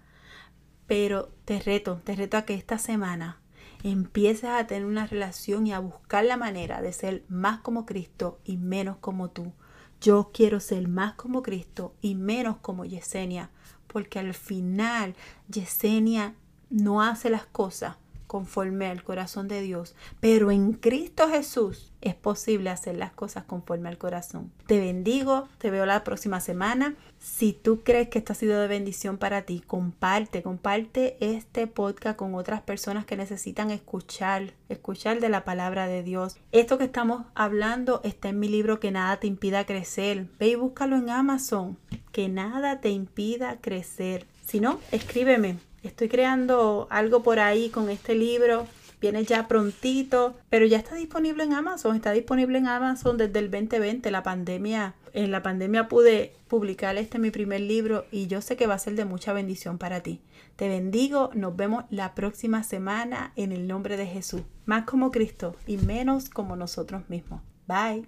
pero 0.92 1.30
te 1.46 1.62
reto, 1.62 2.02
te 2.04 2.18
reto 2.18 2.36
a 2.36 2.42
que 2.42 2.54
esta 2.54 2.78
semana 2.78 3.40
empieces 3.82 4.50
a 4.50 4.68
tener 4.68 4.84
una 4.84 5.08
relación 5.08 5.66
y 5.66 5.72
a 5.72 5.80
buscar 5.80 6.26
la 6.26 6.36
manera 6.36 6.82
de 6.82 6.92
ser 6.92 7.24
más 7.30 7.62
como 7.62 7.86
Cristo 7.86 8.40
y 8.44 8.58
menos 8.58 8.98
como 8.98 9.30
tú. 9.30 9.54
Yo 10.02 10.32
quiero 10.34 10.60
ser 10.60 10.90
más 10.90 11.14
como 11.14 11.44
Cristo 11.44 11.94
y 12.02 12.16
menos 12.16 12.58
como 12.58 12.84
Yesenia, 12.84 13.52
porque 13.88 14.20
al 14.20 14.34
final 14.34 15.16
Yesenia 15.48 16.36
no 16.70 17.02
hace 17.02 17.30
las 17.30 17.46
cosas 17.46 17.96
conforme 18.28 18.88
al 18.88 19.02
corazón 19.02 19.48
de 19.48 19.62
Dios, 19.62 19.96
pero 20.20 20.52
en 20.52 20.74
Cristo 20.74 21.30
Jesús 21.30 21.94
es 22.02 22.16
posible 22.16 22.70
hacer 22.70 22.98
las 22.98 23.14
cosas 23.14 23.46
conforme 23.46 23.88
al 23.88 23.98
corazón. 23.98 24.52
Te 24.68 24.78
bendigo, 24.80 25.48
te 25.58 25.70
veo 25.70 25.86
la 25.86 26.04
próxima 26.04 26.42
semana. 26.42 26.96
Si 27.22 27.54
tú 27.54 27.82
crees 27.84 28.10
que 28.10 28.18
esto 28.18 28.34
ha 28.34 28.36
sido 28.36 28.60
de 28.60 28.68
bendición 28.68 29.20
para 29.20 29.44
ti, 29.44 29.62
comparte, 29.66 30.42
comparte 30.42 31.18
este 31.20 31.68
podcast 31.68 32.18
con 32.18 32.34
otras 32.34 32.62
personas 32.62 33.06
que 33.06 33.16
necesitan 33.16 33.70
escuchar, 33.70 34.54
escuchar 34.70 35.20
de 35.20 35.30
la 35.30 35.46
palabra 35.46 35.86
de 35.86 36.02
Dios. 36.02 36.38
Esto 36.52 36.80
que 36.80 36.86
estamos 36.86 37.28
hablando 37.36 38.02
está 38.04 38.30
en 38.30 38.40
mi 38.40 38.50
libro 38.50 38.80
Que 38.80 38.90
nada 38.90 39.20
te 39.20 39.28
impida 39.28 39.68
crecer. 39.68 40.26
Ve 40.40 40.48
y 40.48 40.56
búscalo 40.56 40.96
en 40.96 41.12
Amazon. 41.12 41.78
Que 42.12 42.28
nada 42.28 42.82
te 42.82 42.90
impida 42.90 43.62
crecer. 43.62 44.26
Si 44.44 44.60
no, 44.60 44.80
escríbeme 44.92 45.60
Estoy 45.84 46.10
creando 46.10 46.86
algo 46.92 47.24
por 47.24 47.40
ahí 47.40 47.70
con 47.70 47.90
este 47.90 48.14
libro. 48.14 48.68
Viene 49.02 49.26
ya 49.26 49.48
prontito, 49.48 50.36
pero 50.50 50.66
ya 50.66 50.78
está 50.78 50.96
disponible 50.96 51.44
en 51.44 51.54
Amazon. 51.54 51.96
Está 51.96 52.12
disponible 52.12 52.60
en 52.60 52.68
Amazon 52.68 53.18
desde 53.18 53.40
el 53.40 53.50
2020. 53.50 54.12
La 54.12 54.22
pandemia, 54.22 54.94
en 55.14 55.32
la 55.32 55.42
pandemia 55.42 55.88
pude 55.88 56.36
publicar 56.48 56.96
este 56.98 57.18
mi 57.18 57.32
primer 57.32 57.62
libro 57.62 58.06
y 58.12 58.28
yo 58.28 58.42
sé 58.42 58.56
que 58.56 58.68
va 58.68 58.76
a 58.76 58.80
ser 58.80 58.96
de 58.96 59.06
mucha 59.06 59.34
bendición 59.34 59.80
para 59.80 60.02
ti. 60.02 60.22
Te 60.56 60.68
bendigo. 60.70 61.32
Nos 61.34 61.56
vemos 61.56 61.86
la 61.90 62.14
próxima 62.14 62.64
semana 62.64 63.34
en 63.36 63.52
el 63.52 63.68
nombre 63.68 63.98
de 63.98 64.06
Jesús. 64.06 64.44
Más 64.66 64.86
como 64.86 65.10
Cristo 65.10 65.56
y 65.66 65.78
menos 65.78 66.30
como 66.30 66.56
nosotros 66.56 67.10
mismos. 67.10 67.42
Bye. 67.68 68.06